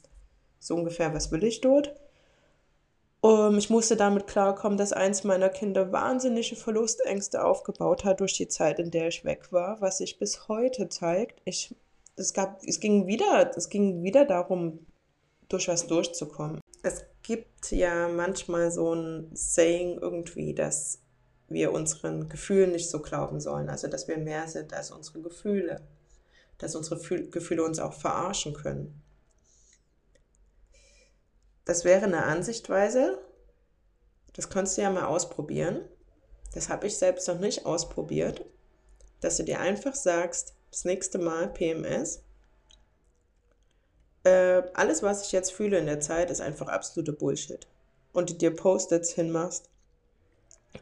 [0.59, 1.95] so ungefähr, was will ich dort?
[3.21, 8.49] Um, ich musste damit klarkommen, dass eins meiner Kinder wahnsinnige Verlustängste aufgebaut hat durch die
[8.49, 11.41] Zeit, in der ich weg war, was sich bis heute zeigt.
[11.45, 11.73] Ich
[12.17, 14.87] es gab, es ging wieder, es ging wieder darum,
[15.49, 16.61] durch was durchzukommen.
[16.83, 21.01] Es gibt ja manchmal so ein Saying irgendwie, dass
[21.53, 25.81] wir unseren Gefühlen nicht so glauben sollen, also dass wir mehr sind als unsere Gefühle,
[26.59, 29.03] dass unsere Gefühle uns auch verarschen können.
[31.65, 33.19] Das wäre eine Ansichtweise,
[34.35, 35.83] das kannst du ja mal ausprobieren.
[36.55, 38.45] Das habe ich selbst noch nicht ausprobiert,
[39.21, 42.23] dass du dir einfach sagst, das nächste Mal PMS.
[44.25, 47.67] Äh, alles, was ich jetzt fühle in der Zeit, ist einfach absolute Bullshit.
[48.13, 49.69] Und du dir Post-its hinmachst,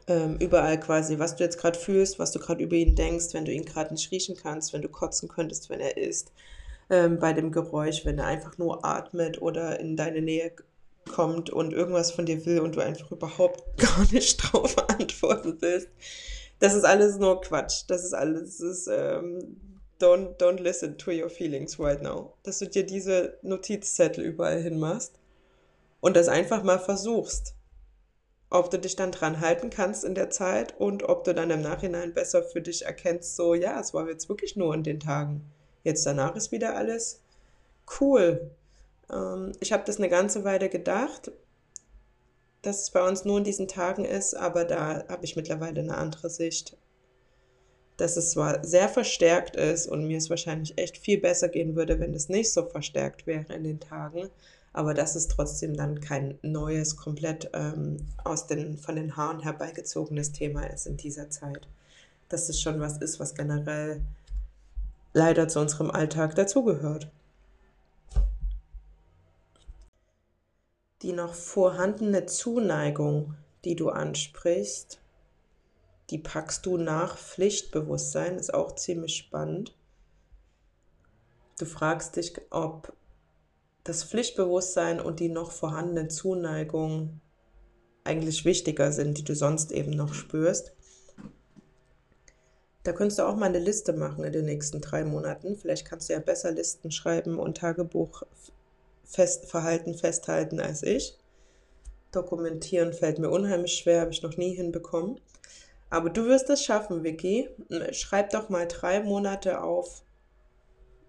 [0.07, 3.45] ähm, überall quasi, was du jetzt gerade fühlst, was du gerade über ihn denkst, wenn
[3.45, 6.31] du ihn gerade nicht riechen kannst, wenn du kotzen könntest, wenn er isst,
[6.89, 10.51] ähm, bei dem Geräusch, wenn er einfach nur atmet oder in deine Nähe
[11.09, 15.89] kommt und irgendwas von dir will und du einfach überhaupt gar nicht drauf antworten willst.
[16.59, 17.83] Das ist alles nur Quatsch.
[17.87, 19.57] Das ist alles, das ist, ähm,
[19.99, 22.33] don't, don't listen to your feelings right now.
[22.43, 25.13] Dass du dir diese Notizzettel überall hinmachst
[26.01, 27.55] und das einfach mal versuchst.
[28.51, 31.61] Ob du dich dann dran halten kannst in der Zeit und ob du dann im
[31.61, 35.49] Nachhinein besser für dich erkennst, so, ja, es war jetzt wirklich nur in den Tagen.
[35.83, 37.21] Jetzt danach ist wieder alles
[37.99, 38.51] cool.
[39.11, 41.31] Ähm, ich habe das eine ganze Weile gedacht,
[42.61, 45.97] dass es bei uns nur in diesen Tagen ist, aber da habe ich mittlerweile eine
[45.97, 46.77] andere Sicht
[48.01, 51.99] dass es zwar sehr verstärkt ist und mir es wahrscheinlich echt viel besser gehen würde,
[51.99, 54.29] wenn es nicht so verstärkt wäre in den Tagen,
[54.73, 60.31] aber dass es trotzdem dann kein neues, komplett ähm, aus den, von den Haaren herbeigezogenes
[60.31, 61.67] Thema ist in dieser Zeit.
[62.29, 64.01] Dass es schon was ist, was generell
[65.13, 67.09] leider zu unserem Alltag dazugehört.
[71.01, 73.33] Die noch vorhandene Zuneigung,
[73.65, 74.99] die du ansprichst,
[76.11, 79.73] die packst du nach Pflichtbewusstsein, ist auch ziemlich spannend.
[81.57, 82.93] Du fragst dich, ob
[83.83, 87.21] das Pflichtbewusstsein und die noch vorhandene Zuneigung
[88.03, 90.73] eigentlich wichtiger sind, die du sonst eben noch spürst.
[92.83, 95.55] Da könntest du auch mal eine Liste machen in den nächsten drei Monaten.
[95.55, 98.23] Vielleicht kannst du ja besser Listen schreiben und Tagebuch
[99.03, 101.17] fest, Verhalten festhalten als ich.
[102.11, 105.19] Dokumentieren fällt mir unheimlich schwer, habe ich noch nie hinbekommen.
[105.89, 107.49] Aber du wirst es schaffen, Vicky.
[107.91, 110.03] Schreib doch mal drei Monate auf.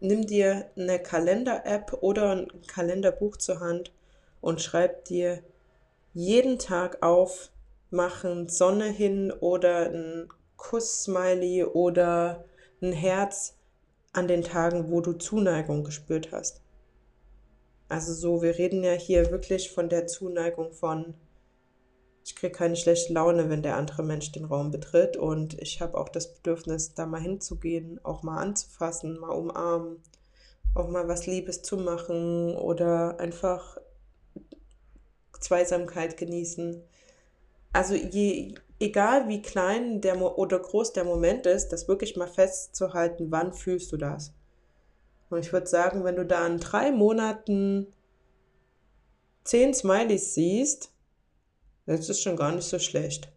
[0.05, 3.93] Nimm dir eine Kalender-App oder ein Kalenderbuch zur Hand
[4.41, 5.45] und schreib dir
[6.13, 7.53] jeden Tag auf,
[7.91, 12.45] machen Sonne hin oder ein Kuss-Smiley oder
[12.83, 13.55] ein Herz
[14.13, 16.63] an den Tagen, wo du Zuneigung gespürt hast.
[17.89, 21.15] Also so, wir reden ja hier wirklich von der Zuneigung von
[22.25, 25.17] ich kriege keine schlechte Laune, wenn der andere Mensch den Raum betritt.
[25.17, 29.97] Und ich habe auch das Bedürfnis, da mal hinzugehen, auch mal anzufassen, mal umarmen,
[30.75, 33.79] auch mal was Liebes zu machen oder einfach
[35.41, 36.83] Zweisamkeit genießen.
[37.73, 43.31] Also je, egal wie klein der oder groß der Moment ist, das wirklich mal festzuhalten,
[43.31, 44.33] wann fühlst du das.
[45.31, 47.87] Und ich würde sagen, wenn du da in drei Monaten
[49.45, 50.92] zehn Smileys siehst,
[51.87, 53.29] das ist schon gar nicht so schlecht.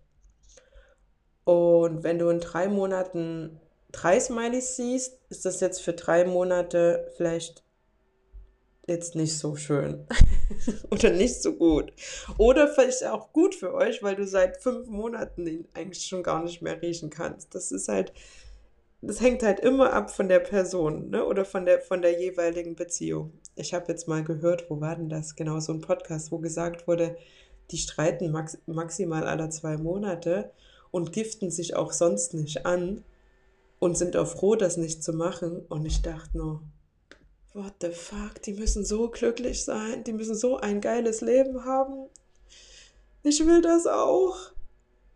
[1.43, 3.59] Und wenn du in drei Monaten
[3.91, 7.63] drei Smileys siehst, ist das jetzt für drei Monate vielleicht
[8.87, 10.05] jetzt nicht so schön
[10.91, 11.91] oder nicht so gut.
[12.37, 16.43] Oder vielleicht auch gut für euch, weil du seit fünf Monaten den eigentlich schon gar
[16.43, 17.55] nicht mehr riechen kannst.
[17.55, 18.13] Das ist halt,
[19.01, 21.25] das hängt halt immer ab von der Person ne?
[21.25, 23.33] oder von der, von der jeweiligen Beziehung.
[23.55, 25.35] Ich habe jetzt mal gehört, wo war denn das?
[25.35, 27.17] Genau, so ein Podcast, wo gesagt wurde,
[27.71, 30.51] die streiten max maximal alle zwei Monate
[30.91, 33.03] und giften sich auch sonst nicht an
[33.79, 35.65] und sind auch froh, das nicht zu machen.
[35.67, 36.61] Und ich dachte nur,
[37.53, 42.07] what the fuck, die müssen so glücklich sein, die müssen so ein geiles Leben haben.
[43.23, 44.37] Ich will das auch.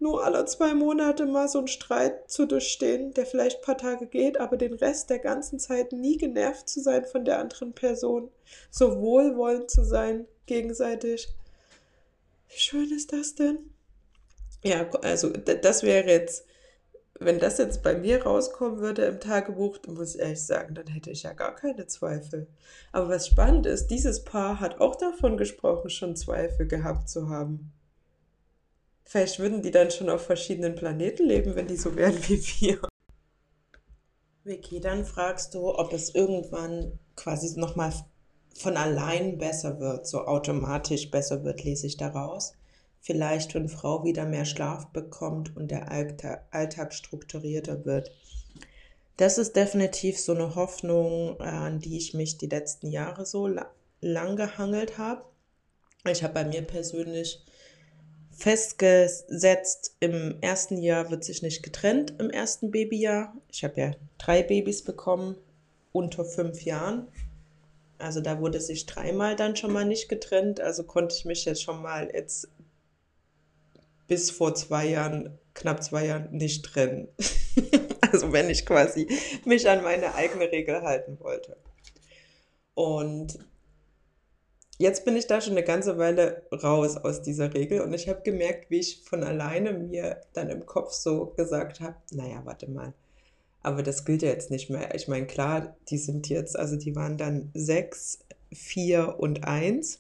[0.02, 4.08] Nur alle zwei Monate mal so einen Streit zu durchstehen, der vielleicht ein paar Tage
[4.08, 8.32] geht, aber den Rest der ganzen Zeit nie genervt zu sein von der anderen Person.
[8.72, 11.28] So wohlwollend zu sein, gegenseitig.
[12.50, 13.72] Wie schön ist das denn?
[14.64, 16.46] Ja, also das wäre jetzt
[17.20, 21.12] wenn das jetzt bei mir rauskommen würde im Tagebuch, muss ich ehrlich sagen, dann hätte
[21.12, 22.48] ich ja gar keine Zweifel.
[22.94, 27.74] Aber was spannend ist, dieses Paar hat auch davon gesprochen, schon Zweifel gehabt zu haben.
[29.04, 32.80] Vielleicht würden die dann schon auf verschiedenen Planeten leben, wenn die so wären wie wir.
[34.46, 37.92] Vicky, dann fragst du, ob es irgendwann quasi nochmal
[38.56, 42.54] von allein besser wird, so automatisch besser wird, lese ich daraus
[43.02, 48.12] vielleicht, wenn Frau wieder mehr Schlaf bekommt und der Alltag strukturierter wird.
[49.18, 53.50] Das ist definitiv so eine Hoffnung, an die ich mich die letzten Jahre so
[54.02, 55.24] lang gehangelt habe.
[56.10, 57.44] Ich habe bei mir persönlich
[58.32, 63.34] festgesetzt, im ersten Jahr wird sich nicht getrennt, im ersten Babyjahr.
[63.52, 65.36] Ich habe ja drei Babys bekommen
[65.92, 67.10] unter fünf Jahren.
[68.00, 70.62] Also da wurde sich dreimal dann schon mal nicht getrennt.
[70.62, 72.48] Also konnte ich mich jetzt schon mal jetzt
[74.08, 77.10] bis vor zwei Jahren, knapp zwei Jahren, nicht trennen.
[78.02, 79.08] also wenn ich quasi
[79.46, 81.58] mich an meine eigene Regel halten wollte.
[82.74, 83.38] Und
[84.78, 88.22] jetzt bin ich da schon eine ganze Weile raus aus dieser Regel und ich habe
[88.22, 92.94] gemerkt, wie ich von alleine mir dann im Kopf so gesagt habe, naja, warte mal,
[93.64, 94.96] aber das gilt ja jetzt nicht mehr.
[94.96, 98.20] Ich meine, klar, die sind jetzt, also die waren dann sechs,
[98.52, 100.00] vier und eins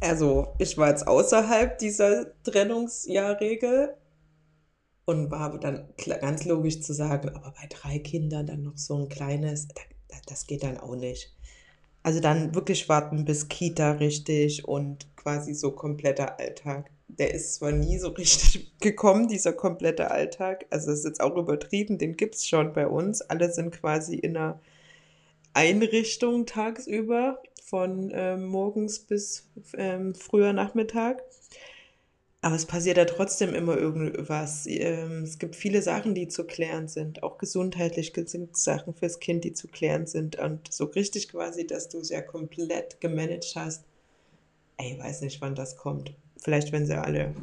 [0.00, 3.96] also ich war jetzt außerhalb dieser Trennungsjahrregel
[5.06, 5.88] und war dann
[6.20, 9.66] ganz logisch zu sagen, aber bei drei Kindern dann noch so ein kleines,
[10.26, 11.34] das geht dann auch nicht.
[12.02, 16.90] Also dann wirklich warten bis Kita richtig und quasi so kompletter Alltag.
[17.08, 20.66] Der ist zwar nie so richtig gekommen, dieser komplette Alltag.
[20.70, 23.22] Also das ist jetzt auch übertrieben, den gibt es schon bei uns.
[23.22, 24.60] Alle sind quasi in einer
[25.54, 31.22] Einrichtung tagsüber von ähm, morgens bis ähm, früher Nachmittag.
[32.40, 34.66] Aber es passiert ja trotzdem immer irgendwas.
[34.66, 37.22] Ähm, es gibt viele Sachen, die zu klären sind.
[37.24, 40.38] Auch gesundheitlich sind Sachen fürs Kind, die zu klären sind.
[40.38, 43.84] Und so richtig quasi, dass du es ja komplett gemanagt hast.
[44.76, 46.14] Ey, weiß nicht, wann das kommt.
[46.42, 47.34] Vielleicht, wenn sie alle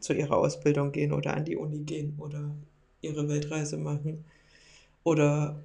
[0.00, 2.54] zu ihrer Ausbildung gehen oder an die Uni gehen oder
[3.00, 4.24] ihre Weltreise machen
[5.04, 5.64] oder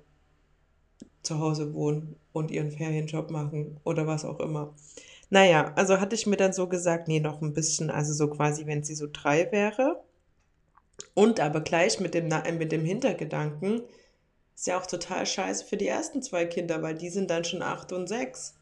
[1.23, 4.73] zu Hause wohnen und ihren Ferienjob machen oder was auch immer.
[5.29, 8.65] Naja, also hatte ich mir dann so gesagt, nee, noch ein bisschen, also so quasi,
[8.65, 10.01] wenn sie so drei wäre.
[11.13, 13.81] Und aber gleich mit dem, mit dem Hintergedanken,
[14.55, 17.61] ist ja auch total scheiße für die ersten zwei Kinder, weil die sind dann schon
[17.61, 18.56] acht und sechs.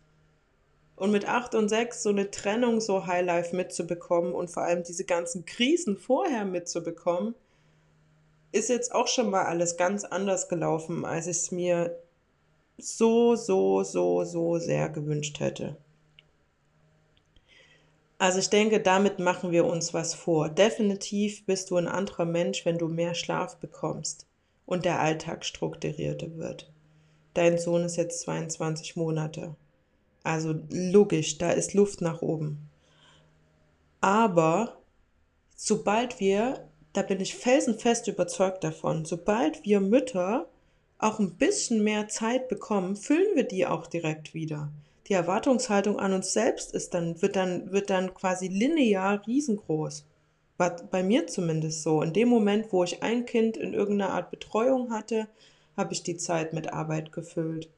[0.95, 5.03] Und mit acht und sechs so eine Trennung so Highlife mitzubekommen und vor allem diese
[5.03, 7.35] ganzen Krisen vorher mitzubekommen,
[8.53, 11.99] ist jetzt auch schon mal alles ganz anders gelaufen, als ich es mir
[12.77, 15.75] so, so, so, so sehr gewünscht hätte.
[18.17, 20.47] Also ich denke, damit machen wir uns was vor.
[20.47, 24.25] Definitiv bist du ein anderer Mensch, wenn du mehr Schlaf bekommst
[24.65, 26.71] und der Alltag strukturierter wird.
[27.33, 29.55] Dein Sohn ist jetzt 22 Monate.
[30.25, 32.69] Also logisch, da ist Luft nach oben.
[34.01, 34.77] Aber
[35.55, 40.47] sobald wir, da bin ich felsenfest überzeugt davon, sobald wir Mütter
[40.97, 44.71] auch ein bisschen mehr Zeit bekommen, füllen wir die auch direkt wieder.
[45.07, 50.05] Die Erwartungshaltung an uns selbst ist dann, wird dann, wird dann quasi linear riesengroß.
[50.57, 52.01] War bei mir zumindest so.
[52.01, 55.27] In dem Moment, wo ich ein Kind in irgendeiner Art Betreuung hatte,
[55.77, 57.69] habe ich die Zeit mit Arbeit gefüllt.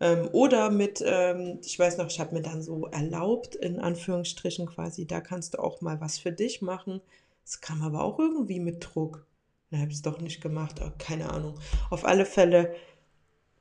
[0.00, 4.66] Ähm, oder mit, ähm, ich weiß noch, ich habe mir dann so erlaubt, in Anführungsstrichen
[4.66, 7.00] quasi, da kannst du auch mal was für dich machen.
[7.44, 9.26] Das kam aber auch irgendwie mit Druck.
[9.70, 11.58] Dann habe ich es doch nicht gemacht, oh, keine Ahnung.
[11.90, 12.74] Auf alle Fälle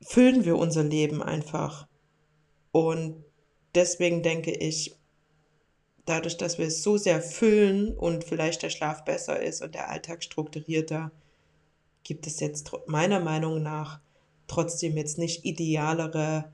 [0.01, 1.87] füllen wir unser Leben einfach.
[2.71, 3.23] Und
[3.75, 4.97] deswegen denke ich,
[6.05, 9.89] dadurch, dass wir es so sehr füllen und vielleicht der Schlaf besser ist und der
[9.89, 11.11] Alltag strukturierter,
[12.03, 14.01] gibt es jetzt meiner Meinung nach
[14.47, 16.51] trotzdem jetzt nicht idealere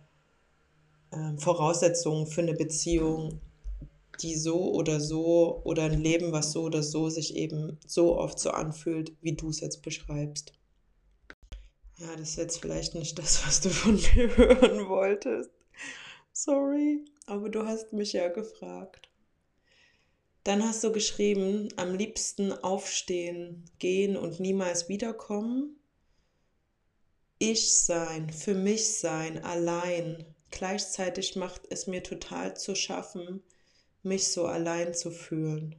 [1.12, 3.42] äh, Voraussetzungen für eine Beziehung,
[4.22, 8.40] die so oder so oder ein Leben, was so oder so sich eben so oft
[8.40, 10.54] so anfühlt, wie du es jetzt beschreibst.
[11.98, 15.52] Ja, das ist jetzt vielleicht nicht das, was du von mir hören wolltest.
[16.32, 19.10] Sorry, aber du hast mich ja gefragt.
[20.44, 25.79] Dann hast du geschrieben, am liebsten aufstehen, gehen und niemals wiederkommen.
[27.42, 30.26] Ich sein, für mich sein, allein.
[30.52, 33.42] Gleichzeitig macht es mir total zu schaffen,
[34.04, 35.78] mich so allein zu fühlen.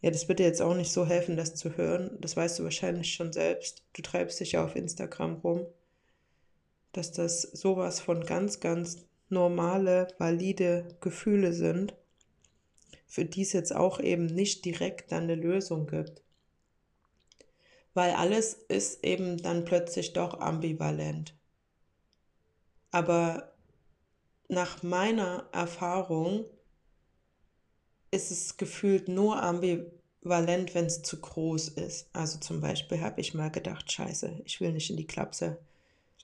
[0.00, 2.16] Ja, das wird dir jetzt auch nicht so helfen, das zu hören.
[2.20, 3.82] Das weißt du wahrscheinlich schon selbst.
[3.94, 5.66] Du treibst dich ja auf Instagram rum.
[6.92, 11.94] Dass das sowas von ganz, ganz normale, valide Gefühle sind,
[13.08, 16.22] für die es jetzt auch eben nicht direkt dann eine Lösung gibt.
[17.94, 21.34] Weil alles ist eben dann plötzlich doch ambivalent.
[22.90, 23.52] Aber
[24.48, 26.44] nach meiner Erfahrung
[28.10, 32.08] ist es gefühlt nur ambivalent, wenn es zu groß ist.
[32.12, 35.58] Also zum Beispiel habe ich mal gedacht, scheiße, ich will nicht in die Klapse.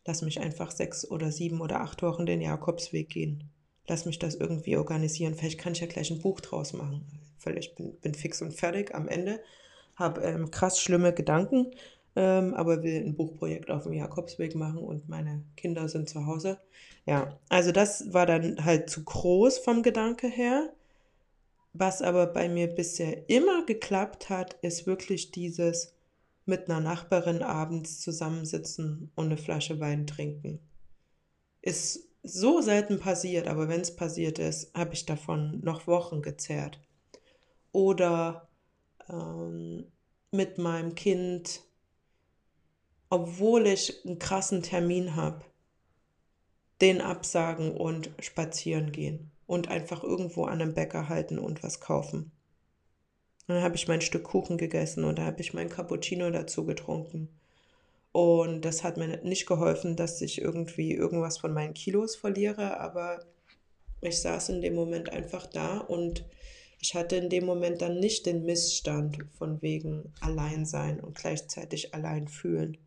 [0.05, 3.51] Lass mich einfach sechs oder sieben oder acht Wochen den Jakobsweg gehen.
[3.87, 5.35] Lass mich das irgendwie organisieren.
[5.35, 7.07] Vielleicht kann ich ja gleich ein Buch draus machen.
[7.39, 9.41] Völlig bin, bin fix und fertig am Ende.
[9.99, 11.73] Habe ähm, krass schlimme Gedanken,
[12.15, 16.61] ähm, aber will ein Buchprojekt auf dem Jakobsweg machen und meine Kinder sind zu Hause.
[17.05, 20.73] Ja, also das war dann halt zu groß vom Gedanke her.
[21.73, 25.95] Was aber bei mir bisher immer geklappt hat, ist wirklich dieses
[26.47, 30.61] mit einer Nachbarin abends zusammensitzen und eine Flasche Wein trinken.
[31.61, 36.81] Ist so selten passiert, aber wenn es passiert ist, habe ich davon noch Wochen gezerrt.
[37.73, 38.48] Oder
[39.11, 39.87] ähm,
[40.31, 41.63] mit meinem Kind,
[43.11, 45.45] obwohl ich einen krassen Termin habe,
[46.81, 52.31] den absagen und spazieren gehen und einfach irgendwo an einem Bäcker halten und was kaufen.
[53.47, 57.29] Dann habe ich mein Stück Kuchen gegessen und da habe ich mein Cappuccino dazu getrunken.
[58.13, 63.25] Und das hat mir nicht geholfen, dass ich irgendwie irgendwas von meinen Kilos verliere, aber
[64.01, 66.25] ich saß in dem Moment einfach da und
[66.81, 72.29] ich hatte in dem Moment dann nicht den Missstand von wegen Alleinsein und gleichzeitig allein
[72.29, 72.79] fühlen.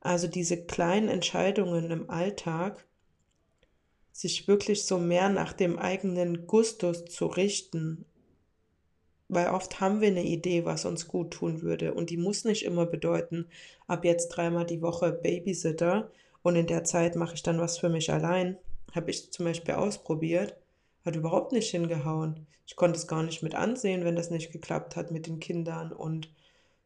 [0.00, 2.84] Also diese kleinen Entscheidungen im Alltag,
[4.12, 8.04] sich wirklich so mehr nach dem eigenen Gustus zu richten.
[9.28, 11.94] Weil oft haben wir eine Idee, was uns gut tun würde.
[11.94, 13.46] Und die muss nicht immer bedeuten,
[13.86, 16.10] ab jetzt dreimal die Woche Babysitter
[16.42, 18.56] und in der Zeit mache ich dann was für mich allein.
[18.94, 20.56] Habe ich zum Beispiel ausprobiert,
[21.04, 22.46] hat überhaupt nicht hingehauen.
[22.66, 25.92] Ich konnte es gar nicht mit ansehen, wenn das nicht geklappt hat mit den Kindern
[25.92, 26.28] und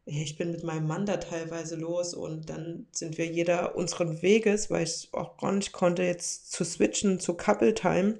[0.05, 4.69] ich bin mit meinem Mann da teilweise los und dann sind wir jeder unseren Weges,
[4.69, 8.17] weil ich auch gar nicht konnte, jetzt zu switchen zu Couple Time,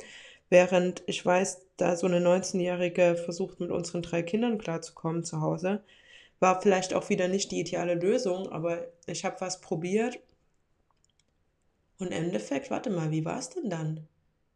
[0.50, 5.84] während ich weiß, da so eine 19-Jährige versucht, mit unseren drei Kindern klarzukommen zu Hause.
[6.40, 10.20] War vielleicht auch wieder nicht die ideale Lösung, aber ich habe was probiert.
[12.00, 14.08] Und im Endeffekt, warte mal, wie war es denn dann?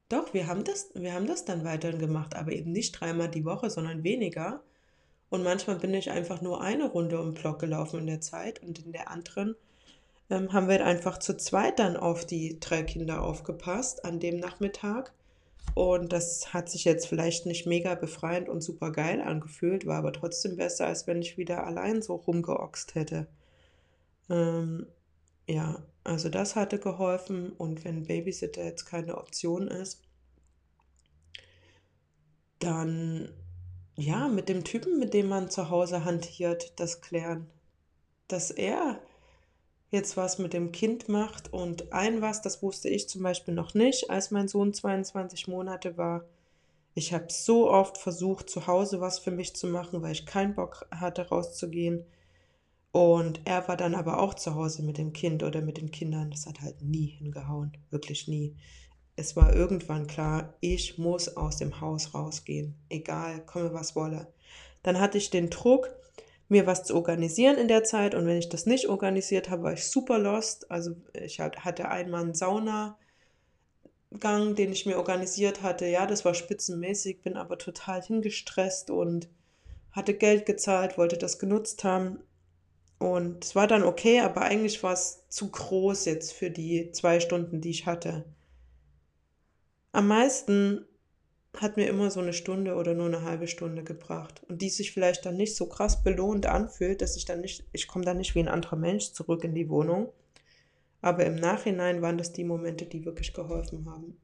[0.10, 3.46] Doch, wir haben das, wir haben das dann weiterhin gemacht, aber eben nicht dreimal die
[3.46, 4.62] Woche, sondern weniger.
[5.30, 8.64] Und manchmal bin ich einfach nur eine Runde um den Block gelaufen in der Zeit
[8.64, 9.56] und in der anderen
[10.30, 15.14] ähm, haben wir einfach zu zweit dann auf die drei Kinder aufgepasst an dem Nachmittag.
[15.74, 20.14] Und das hat sich jetzt vielleicht nicht mega befreiend und super geil angefühlt, war aber
[20.14, 23.28] trotzdem besser, als wenn ich wieder allein so rumgeoxt hätte.
[24.30, 24.88] Ähm,
[25.48, 27.52] ja, also das hatte geholfen.
[27.52, 30.02] Und wenn Babysitter jetzt keine Option ist,
[32.60, 33.30] dann
[33.98, 37.50] ja, mit dem Typen, mit dem man zu Hause hantiert, das klären.
[38.28, 39.02] Dass er
[39.90, 43.74] jetzt was mit dem Kind macht und ein was, das wusste ich zum Beispiel noch
[43.74, 46.26] nicht, als mein Sohn 22 Monate war.
[46.94, 50.56] Ich habe so oft versucht, zu Hause was für mich zu machen, weil ich keinen
[50.56, 52.06] Bock hatte, rauszugehen.
[52.92, 56.32] Und er war dann aber auch zu Hause mit dem Kind oder mit den Kindern.
[56.32, 58.56] Das hat halt nie hingehauen, wirklich nie
[59.18, 64.28] es war irgendwann klar, ich muss aus dem Haus rausgehen, egal, komme was wolle.
[64.84, 65.90] Dann hatte ich den Druck,
[66.50, 69.74] mir was zu organisieren in der Zeit und wenn ich das nicht organisiert habe, war
[69.74, 70.72] ich super lost.
[70.72, 72.96] Also ich hatte einmal einen Saunagang,
[74.22, 75.88] den ich mir organisiert hatte.
[75.88, 79.28] Ja, das war spitzenmäßig, bin aber total hingestresst und
[79.92, 82.20] hatte Geld gezahlt, wollte das genutzt haben.
[83.00, 87.20] Und es war dann okay, aber eigentlich war es zu groß jetzt für die zwei
[87.20, 88.26] Stunden, die ich hatte.
[89.92, 90.86] am meisten
[91.62, 94.42] hat mir immer so eine Stunde oder nur eine halbe Stunde gebracht.
[94.48, 97.88] Und die sich vielleicht dann nicht so krass belohnt anfühlt, dass ich dann nicht, ich
[97.88, 100.12] komme dann nicht wie ein anderer Mensch zurück in die Wohnung.
[101.02, 104.20] Aber im Nachhinein waren das die Momente, die wirklich geholfen haben.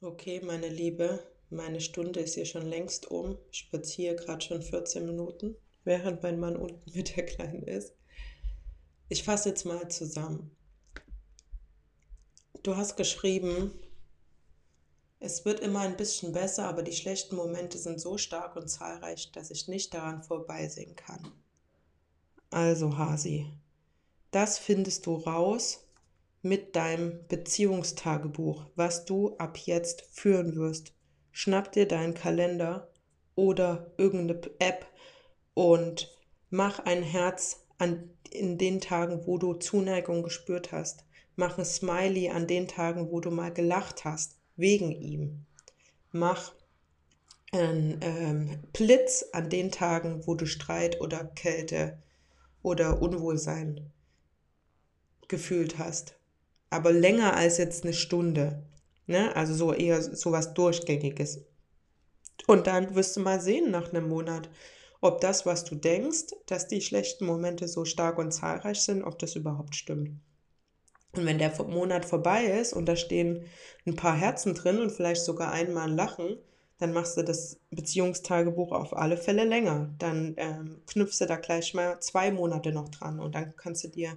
[0.00, 3.36] Okay, meine Liebe, meine Stunde ist hier schon längst um.
[3.50, 5.56] Ich spaziere gerade schon 14 Minuten,
[5.90, 7.92] während mein Mann unten mit der Kleinen ist.
[9.08, 10.56] Ich fasse jetzt mal zusammen.
[12.62, 13.72] Du hast geschrieben,
[15.18, 19.32] es wird immer ein bisschen besser, aber die schlechten Momente sind so stark und zahlreich,
[19.32, 21.32] dass ich nicht daran vorbeisehen kann.
[22.50, 23.52] Also, Hasi,
[24.30, 25.88] das findest du raus
[26.40, 30.92] mit deinem Beziehungstagebuch, was du ab jetzt führen wirst.
[31.32, 32.92] Schnapp dir deinen Kalender
[33.34, 34.86] oder irgendeine App
[35.54, 36.14] und
[36.50, 41.04] mach ein Herz an, in den Tagen, wo du Zuneigung gespürt hast.
[41.36, 45.46] Mach ein Smiley an den Tagen, wo du mal gelacht hast wegen ihm.
[46.12, 46.52] Mach
[47.52, 51.98] einen ähm, Blitz an den Tagen, wo du Streit oder Kälte
[52.62, 53.90] oder Unwohlsein
[55.28, 56.14] gefühlt hast.
[56.68, 58.62] Aber länger als jetzt eine Stunde.
[59.06, 59.34] Ne?
[59.34, 61.44] Also so eher so was Durchgängiges.
[62.46, 64.48] Und dann wirst du mal sehen nach einem Monat,
[65.00, 69.18] ob das, was du denkst, dass die schlechten Momente so stark und zahlreich sind, ob
[69.18, 70.10] das überhaupt stimmt.
[71.12, 73.44] Und wenn der Monat vorbei ist und da stehen
[73.86, 76.36] ein paar Herzen drin und vielleicht sogar einmal ein Lachen,
[76.78, 79.90] dann machst du das Beziehungstagebuch auf alle Fälle länger.
[79.98, 83.88] Dann ähm, knüpfst du da gleich mal zwei Monate noch dran und dann kannst du
[83.88, 84.16] dir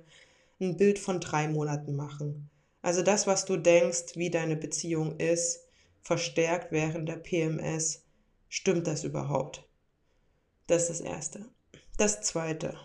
[0.61, 2.49] ein Bild von drei Monaten machen.
[2.81, 5.67] Also das, was du denkst, wie deine Beziehung ist,
[6.01, 8.03] verstärkt während der PMS,
[8.49, 9.65] stimmt das überhaupt?
[10.67, 11.45] Das ist das Erste.
[11.97, 12.77] Das Zweite,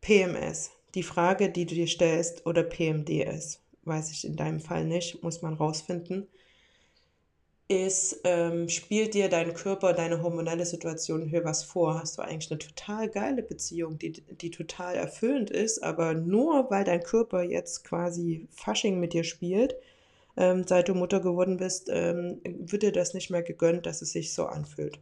[0.00, 0.70] PMS.
[0.94, 5.42] Die Frage, die du dir stellst, oder PMDS, weiß ich in deinem Fall nicht, muss
[5.42, 6.28] man rausfinden,
[7.68, 12.00] ist, ähm, spielt dir dein Körper, deine hormonelle Situation hier was vor?
[12.00, 16.84] Hast du eigentlich eine total geile Beziehung, die, die total erfüllend ist, aber nur weil
[16.84, 19.76] dein Körper jetzt quasi Fasching mit dir spielt,
[20.36, 24.12] ähm, seit du Mutter geworden bist, ähm, wird dir das nicht mehr gegönnt, dass es
[24.12, 24.98] sich so anfühlt.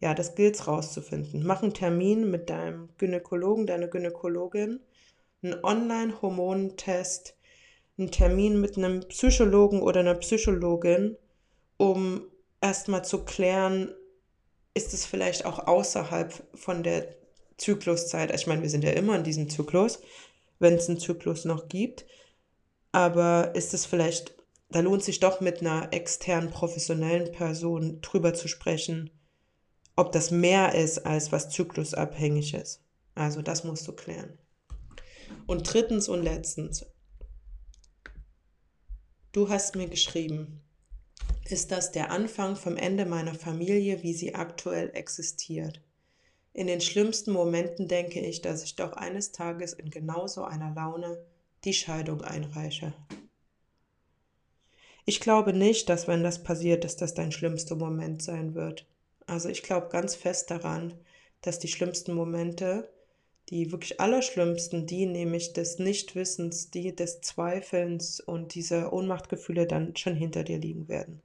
[0.00, 1.44] Ja, das gilt rauszufinden.
[1.46, 4.80] Mach einen Termin mit deinem Gynäkologen, deiner Gynäkologin,
[5.42, 7.34] einen Online-Hormontest,
[7.98, 11.16] einen Termin mit einem Psychologen oder einer Psychologin,
[11.78, 12.26] um
[12.60, 13.94] erstmal zu klären,
[14.74, 17.14] ist es vielleicht auch außerhalb von der
[17.56, 18.34] Zykluszeit.
[18.34, 20.00] Ich meine, wir sind ja immer in diesem Zyklus,
[20.58, 22.04] wenn es einen Zyklus noch gibt.
[22.92, 24.34] Aber ist es vielleicht,
[24.70, 29.10] da lohnt sich doch mit einer externen professionellen Person drüber zu sprechen,
[29.96, 32.82] ob das mehr ist als was zyklusabhängig ist.
[33.14, 34.38] Also das musst du klären.
[35.46, 36.86] Und drittens und letztens,
[39.32, 40.62] du hast mir geschrieben,
[41.48, 45.80] ist das der Anfang vom Ende meiner Familie, wie sie aktuell existiert.
[46.52, 51.24] In den schlimmsten Momenten denke ich, dass ich doch eines Tages in genauso einer Laune
[51.64, 52.94] die Scheidung einreiche.
[55.04, 58.86] Ich glaube nicht, dass wenn das passiert, dass das dein schlimmster Moment sein wird.
[59.26, 60.94] Also ich glaube ganz fest daran,
[61.42, 62.88] dass die schlimmsten Momente,
[63.48, 70.14] die wirklich allerschlimmsten, die nämlich des Nichtwissens, die des Zweifelns und dieser Ohnmachtgefühle dann schon
[70.14, 71.22] hinter dir liegen werden.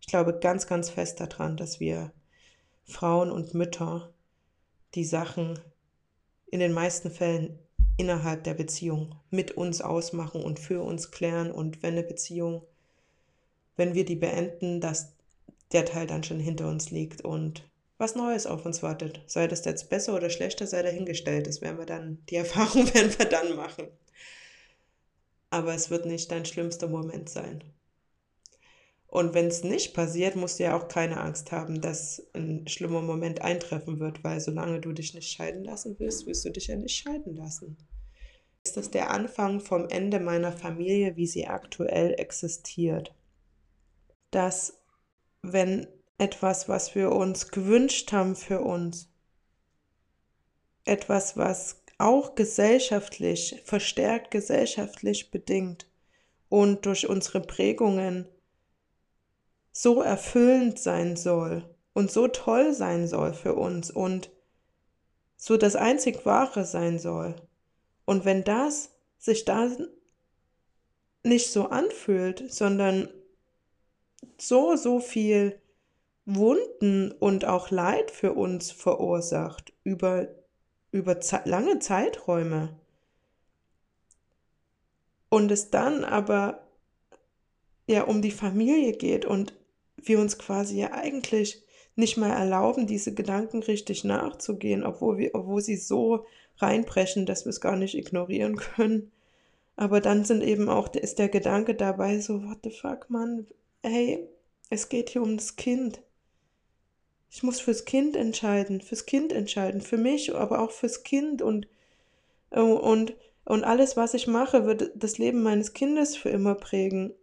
[0.00, 2.12] Ich glaube ganz, ganz fest daran, dass wir
[2.84, 4.10] Frauen und Mütter
[4.94, 5.58] die Sachen
[6.50, 7.58] in den meisten Fällen
[7.98, 12.62] innerhalb der Beziehung mit uns ausmachen und für uns klären und wenn eine Beziehung,
[13.76, 15.17] wenn wir die beenden, dass
[15.72, 19.22] der Teil dann schon hinter uns liegt und was Neues auf uns wartet.
[19.26, 21.46] Sei das jetzt besser oder schlechter, sei dahingestellt.
[21.46, 23.88] Das werden wir dann, die Erfahrung werden wir dann machen.
[25.50, 27.64] Aber es wird nicht dein schlimmster Moment sein.
[29.08, 33.00] Und wenn es nicht passiert, musst du ja auch keine Angst haben, dass ein schlimmer
[33.00, 36.76] Moment eintreffen wird, weil solange du dich nicht scheiden lassen willst, willst du dich ja
[36.76, 37.78] nicht scheiden lassen.
[38.64, 43.14] Ist das der Anfang vom Ende meiner Familie, wie sie aktuell existiert?
[44.30, 44.77] Dass
[45.52, 45.86] wenn
[46.18, 49.08] etwas, was wir uns gewünscht haben für uns,
[50.84, 55.86] etwas, was auch gesellschaftlich, verstärkt gesellschaftlich bedingt
[56.48, 58.28] und durch unsere Prägungen
[59.72, 64.30] so erfüllend sein soll und so toll sein soll für uns und
[65.36, 67.36] so das einzig Wahre sein soll.
[68.04, 69.68] Und wenn das sich da
[71.22, 73.08] nicht so anfühlt, sondern
[74.38, 75.60] so, so viel
[76.24, 80.28] Wunden und auch Leid für uns verursacht über,
[80.90, 82.78] über lange Zeiträume.
[85.30, 86.66] Und es dann aber
[87.86, 89.54] ja um die Familie geht und
[89.96, 91.62] wir uns quasi ja eigentlich
[91.96, 96.24] nicht mal erlauben, diese Gedanken richtig nachzugehen, obwohl, wir, obwohl sie so
[96.58, 99.10] reinbrechen, dass wir es gar nicht ignorieren können.
[99.76, 103.46] Aber dann sind eben auch, ist der Gedanke dabei so, what the fuck, Mann,
[103.82, 104.28] hey,
[104.70, 106.02] es geht hier um das Kind.
[107.30, 111.68] Ich muss fürs Kind entscheiden, fürs Kind entscheiden, für mich, aber auch fürs Kind und,
[112.50, 113.14] und,
[113.44, 117.14] und alles, was ich mache, wird das Leben meines Kindes für immer prägen.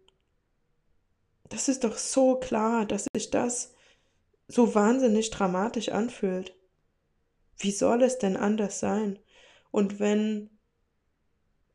[1.48, 3.74] Das ist doch so klar, dass sich das
[4.48, 6.54] so wahnsinnig dramatisch anfühlt.
[7.58, 9.18] Wie soll es denn anders sein?
[9.70, 10.50] Und wenn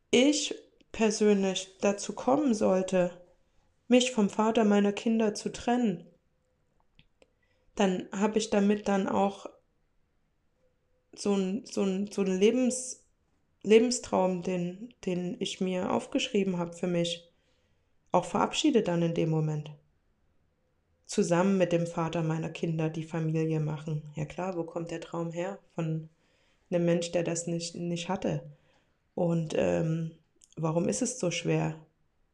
[0.09, 0.55] ich
[0.91, 3.20] persönlich dazu kommen sollte,
[3.91, 6.05] mich vom Vater meiner Kinder zu trennen,
[7.75, 9.47] dann habe ich damit dann auch
[11.13, 13.03] so ein, so ein, so ein Lebens,
[13.63, 17.29] Lebenstraum, den, den ich mir aufgeschrieben habe für mich,
[18.13, 19.71] auch verabschiedet dann in dem Moment.
[21.05, 24.03] Zusammen mit dem Vater meiner Kinder die Familie machen.
[24.15, 25.59] Ja klar, wo kommt der Traum her?
[25.75, 26.07] Von
[26.69, 28.41] einem Mensch, der das nicht, nicht hatte.
[29.15, 30.11] Und ähm,
[30.55, 31.75] warum ist es so schwer?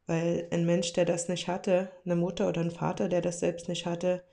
[0.08, 3.68] Weil ein Mensch, der das nicht hatte, eine Mutter oder ein Vater, der das selbst
[3.68, 4.24] nicht hatte,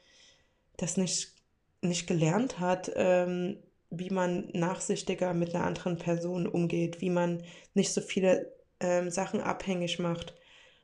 [0.77, 1.33] das nicht,
[1.81, 3.57] nicht gelernt hat, ähm,
[3.89, 9.41] wie man nachsichtiger mit einer anderen Person umgeht, wie man nicht so viele ähm, Sachen
[9.41, 10.33] abhängig macht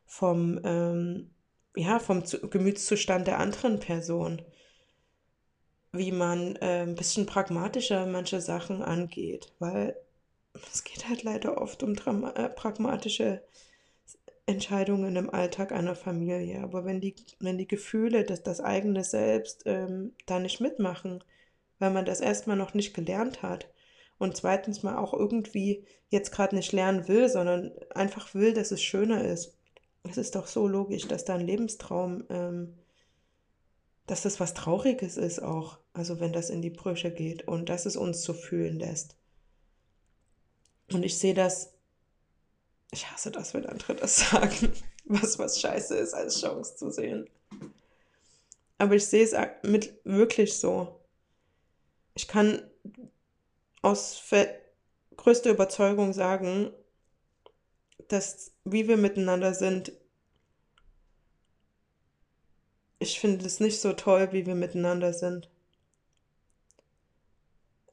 [0.05, 1.31] vom, ähm,
[1.73, 4.41] ja, vom Gemütszustand der anderen Person,
[5.93, 9.95] wie man äh, ein bisschen pragmatischer manche Sachen angeht, weil
[10.73, 13.41] es geht halt leider oft um äh, pragmatische
[14.51, 16.61] Entscheidungen im Alltag einer Familie.
[16.61, 21.23] Aber wenn die, wenn die Gefühle, dass das eigene Selbst ähm, da nicht mitmachen,
[21.79, 23.71] weil man das erstmal noch nicht gelernt hat
[24.19, 28.81] und zweitens mal auch irgendwie jetzt gerade nicht lernen will, sondern einfach will, dass es
[28.81, 29.57] schöner ist.
[30.03, 32.75] Es ist doch so logisch, dass da ein Lebenstraum, ähm,
[34.05, 37.85] dass das was Trauriges ist auch, also wenn das in die Brüche geht und dass
[37.85, 39.15] es uns so fühlen lässt.
[40.91, 41.70] Und ich sehe das
[42.91, 44.73] ich hasse das, wenn andere das sagen,
[45.05, 47.29] was was scheiße ist, als Chance zu sehen.
[48.77, 50.99] Aber ich sehe es mit wirklich so.
[52.15, 52.61] Ich kann
[53.81, 54.21] aus
[55.17, 56.71] größter Überzeugung sagen,
[58.07, 59.93] dass wie wir miteinander sind,
[62.99, 65.49] ich finde es nicht so toll, wie wir miteinander sind.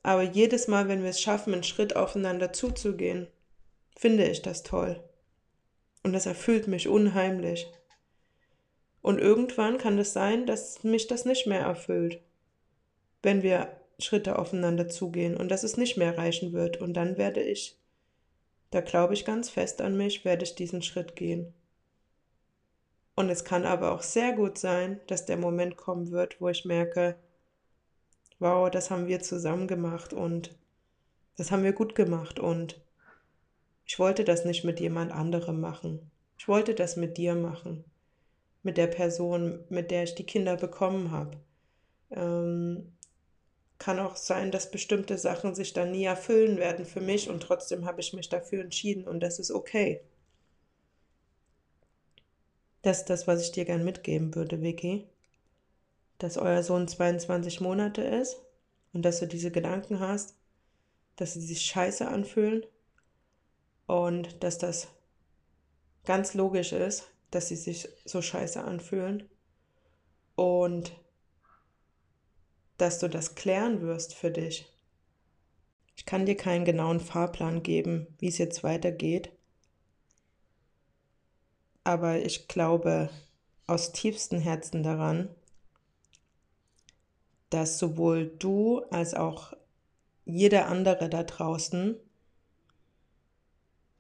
[0.03, 3.29] Aber jedes Mal, wenn wir es schaffen, einen Schritt aufeinander zuzugehen,
[3.99, 5.03] finde ich das toll.
[6.05, 7.71] Und das erfüllt mich unheimlich.
[9.03, 12.21] Und irgendwann kann es sein, dass mich das nicht mehr erfüllt,
[13.23, 16.81] wenn wir Schritte aufeinander zugehen und dass es nicht mehr reichen wird.
[16.81, 17.77] Und dann werde ich,
[18.71, 21.53] da glaube ich ganz fest an mich, werde ich diesen Schritt gehen.
[23.17, 26.65] Und es kann aber auch sehr gut sein, dass der Moment kommen wird, wo ich
[26.65, 27.17] merke,
[28.39, 30.57] wow, das haben wir zusammen gemacht und
[31.37, 32.81] das haben wir gut gemacht und
[33.89, 36.11] ich wollte das nicht mit jemand anderem machen.
[36.37, 37.85] Ich wollte das mit dir machen.
[38.63, 41.39] Mit der Person, mit der ich die Kinder bekommen habe.
[42.11, 42.93] Ähm,
[43.79, 47.87] kann auch sein, dass bestimmte Sachen sich dann nie erfüllen werden für mich und trotzdem
[47.87, 50.03] habe ich mich dafür entschieden und das ist okay.
[52.83, 55.07] Das ist das, was ich dir gern mitgeben würde, Vicky.
[56.19, 58.37] Dass euer Sohn 22 Monate ist
[58.93, 60.37] und dass du diese Gedanken hast,
[61.17, 62.67] dass sie sich scheiße anfühlen
[63.89, 64.87] und dass das
[66.05, 69.29] ganz logisch ist, dass sie sich so scheiße anfühlen
[70.37, 70.93] und
[72.77, 74.71] dass du das klären wirst für dich.
[75.97, 79.33] Ich kann dir keinen genauen Fahrplan geben, wie es jetzt weitergeht,
[81.83, 83.09] aber ich glaube
[83.67, 85.35] aus tiefstem Herzen daran,
[87.49, 89.55] dass sowohl du als auch
[90.27, 91.97] jeder andere da draußen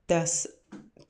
[0.09, 0.49] dass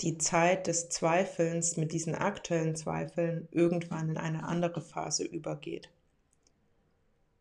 [0.00, 5.90] die Zeit des Zweifelns mit diesen aktuellen Zweifeln irgendwann in eine andere Phase übergeht.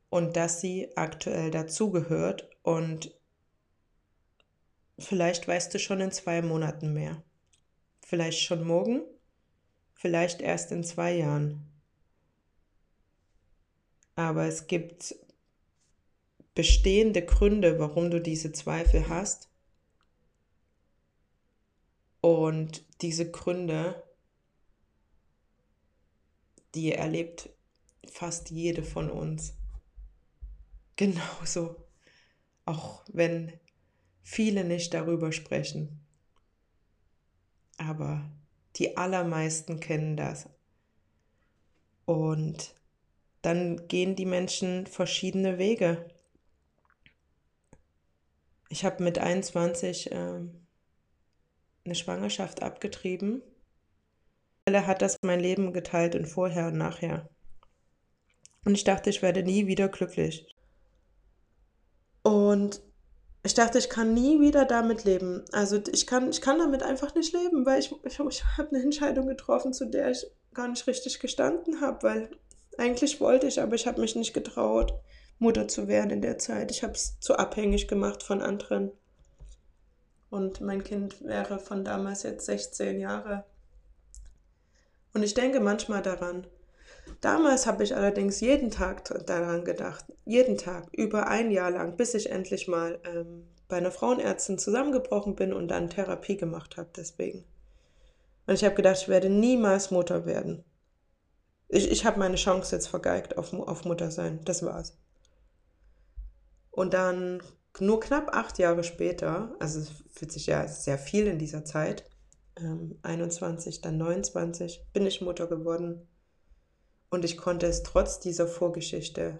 [0.10, 3.14] Und dass sie aktuell dazugehört und
[4.98, 7.22] vielleicht weißt du schon in zwei Monaten mehr.
[8.02, 9.02] Vielleicht schon morgen,
[9.94, 11.68] vielleicht erst in zwei Jahren.
[14.16, 15.16] Aber es gibt
[16.56, 19.50] bestehende Gründe, warum du diese Zweifel hast
[22.28, 24.04] und diese Gründe,
[26.76, 27.50] die erlebt
[28.06, 29.54] fast jede von uns.
[30.98, 31.88] Genauso.
[32.66, 33.54] Auch wenn
[34.24, 36.06] viele nicht darüber sprechen.
[37.78, 38.30] Aber
[38.76, 40.50] die allermeisten kennen das.
[42.04, 42.76] Und
[43.42, 46.10] dann gehen die Menschen verschiedene Wege.
[48.68, 50.42] Ich habe mit 21 äh,
[51.88, 53.42] eine Schwangerschaft abgetrieben.
[54.70, 57.30] Hat das mein Leben geteilt in vorher und nachher.
[58.66, 60.54] Und ich dachte, ich werde nie wieder glücklich.
[62.22, 62.82] Und
[63.44, 65.46] ich dachte, ich kann nie wieder damit leben.
[65.54, 68.84] Also ich kann, ich kann damit einfach nicht leben, weil ich, ich, ich habe eine
[68.84, 72.30] Entscheidung getroffen, zu der ich gar nicht richtig gestanden habe, weil
[72.78, 74.94] eigentlich wollte ich, aber ich habe mich nicht getraut,
[75.40, 76.72] Mutter zu werden in der Zeit.
[76.72, 78.92] Ich habe es zu abhängig gemacht von anderen.
[80.30, 83.46] Und mein Kind wäre von damals jetzt 16 Jahre.
[85.14, 86.46] Und ich denke manchmal daran.
[87.22, 90.06] Damals habe ich allerdings jeden Tag daran gedacht.
[90.26, 95.36] Jeden Tag, über ein Jahr lang, bis ich endlich mal ähm, bei einer Frauenärztin zusammengebrochen
[95.36, 97.46] bin und dann Therapie gemacht habe deswegen.
[98.46, 100.64] Und ich habe gedacht, ich werde niemals Mutter werden.
[101.70, 104.40] Ich, ich habe meine Chance jetzt vergeigt auf, auf Mutter sein.
[104.46, 104.98] Das war's.
[106.72, 107.42] Und dann
[107.82, 112.06] nur knapp acht Jahre später, also es fühlt sich ja sehr viel in dieser Zeit,
[112.58, 116.08] ähm, 21, dann 29, bin ich Mutter geworden.
[117.10, 119.40] Und ich konnte es trotz dieser Vorgeschichte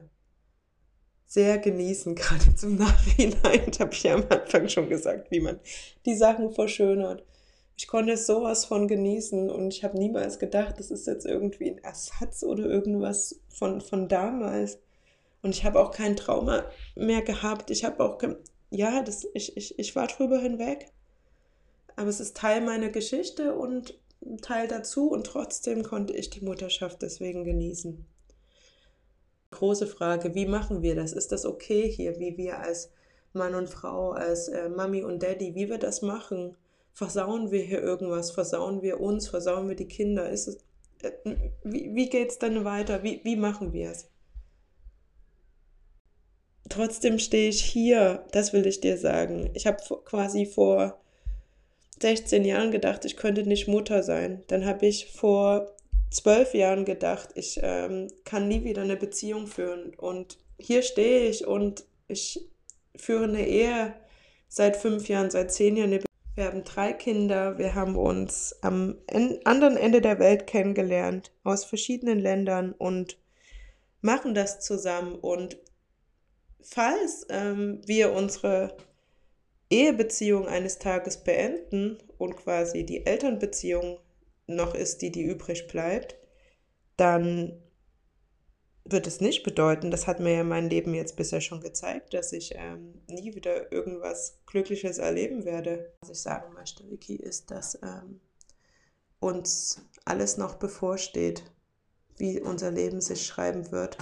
[1.26, 3.72] sehr genießen, gerade zum Nachhinein.
[3.80, 5.60] Habe ich ja am Anfang schon gesagt, wie man
[6.06, 7.24] die Sachen verschönert
[7.78, 11.70] ich konnte es sowas von genießen und ich habe niemals gedacht, das ist jetzt irgendwie
[11.70, 14.80] ein Ersatz oder irgendwas von, von damals.
[15.42, 16.66] Und ich habe auch kein Trauma
[16.96, 17.70] mehr gehabt.
[17.72, 18.22] Ich habe auch,
[18.70, 20.92] ja, das, ich, ich, ich war drüber hinweg.
[21.96, 24.00] Aber es ist Teil meiner Geschichte und
[24.42, 28.06] Teil dazu und trotzdem konnte ich die Mutterschaft deswegen genießen.
[29.52, 31.14] Große Frage, wie machen wir das?
[31.14, 32.92] Ist das okay hier, wie wir als
[33.34, 36.56] Mann und Frau, als äh, Mami und Daddy, wie wir das machen?
[36.98, 40.32] versauen wir hier irgendwas, versauen wir uns, versauen wir die Kinder?
[40.32, 40.58] Ist es,
[41.04, 41.12] äh,
[41.64, 43.04] wie, wie geht es dann weiter?
[43.04, 44.10] Wie, wie machen wir es?
[46.70, 49.50] Trotzdem stehe ich hier, das will ich dir sagen.
[49.54, 51.00] Ich habe quasi vor
[52.02, 54.44] 16 Jahren gedacht, ich könnte nicht Mutter sein.
[54.48, 55.76] Dann habe ich vor
[56.12, 59.94] zwölf Jahren gedacht, ich ähm, kann nie wieder eine Beziehung führen.
[59.96, 62.42] Und hier stehe ich und ich
[62.96, 63.94] führe eine Ehe
[64.48, 66.00] seit fünf Jahren, seit zehn Jahren
[66.38, 68.96] wir haben drei Kinder, wir haben uns am
[69.44, 73.18] anderen Ende der Welt kennengelernt, aus verschiedenen Ländern und
[74.02, 75.16] machen das zusammen.
[75.16, 75.58] Und
[76.70, 78.76] falls ähm, wir unsere
[79.70, 84.00] Ehebeziehung eines Tages beenden und quasi die Elternbeziehung
[84.48, 86.16] noch ist, die die übrig bleibt,
[86.96, 87.62] dann
[88.86, 92.32] wird es nicht bedeuten, das hat mir ja mein Leben jetzt bisher schon gezeigt, dass
[92.32, 95.94] ich ähm, nie wieder irgendwas Glückliches erleben werde.
[96.00, 98.22] Was ich sagen möchte, Vicky, ist, dass ähm,
[99.20, 101.44] uns alles noch bevorsteht,
[102.18, 103.98] wie unser Leben sich schreiben wird.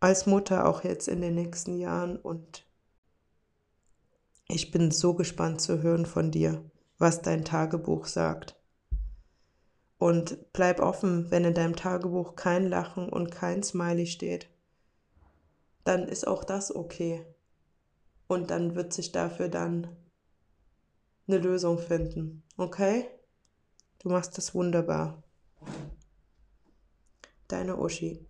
[0.00, 2.16] Als Mutter auch jetzt in den nächsten Jahren.
[2.16, 2.64] Und
[4.46, 6.62] ich bin so gespannt zu hören von dir,
[6.98, 8.56] was dein Tagebuch sagt.
[9.98, 14.48] Und bleib offen, wenn in deinem Tagebuch kein Lachen und kein Smiley steht.
[15.82, 17.26] Dann ist auch das okay.
[18.28, 19.88] Und dann wird sich dafür dann
[21.26, 22.42] eine Lösung finden.
[22.56, 23.08] Okay?
[23.98, 25.22] Du machst das wunderbar.
[27.48, 28.24] Deine Uschi.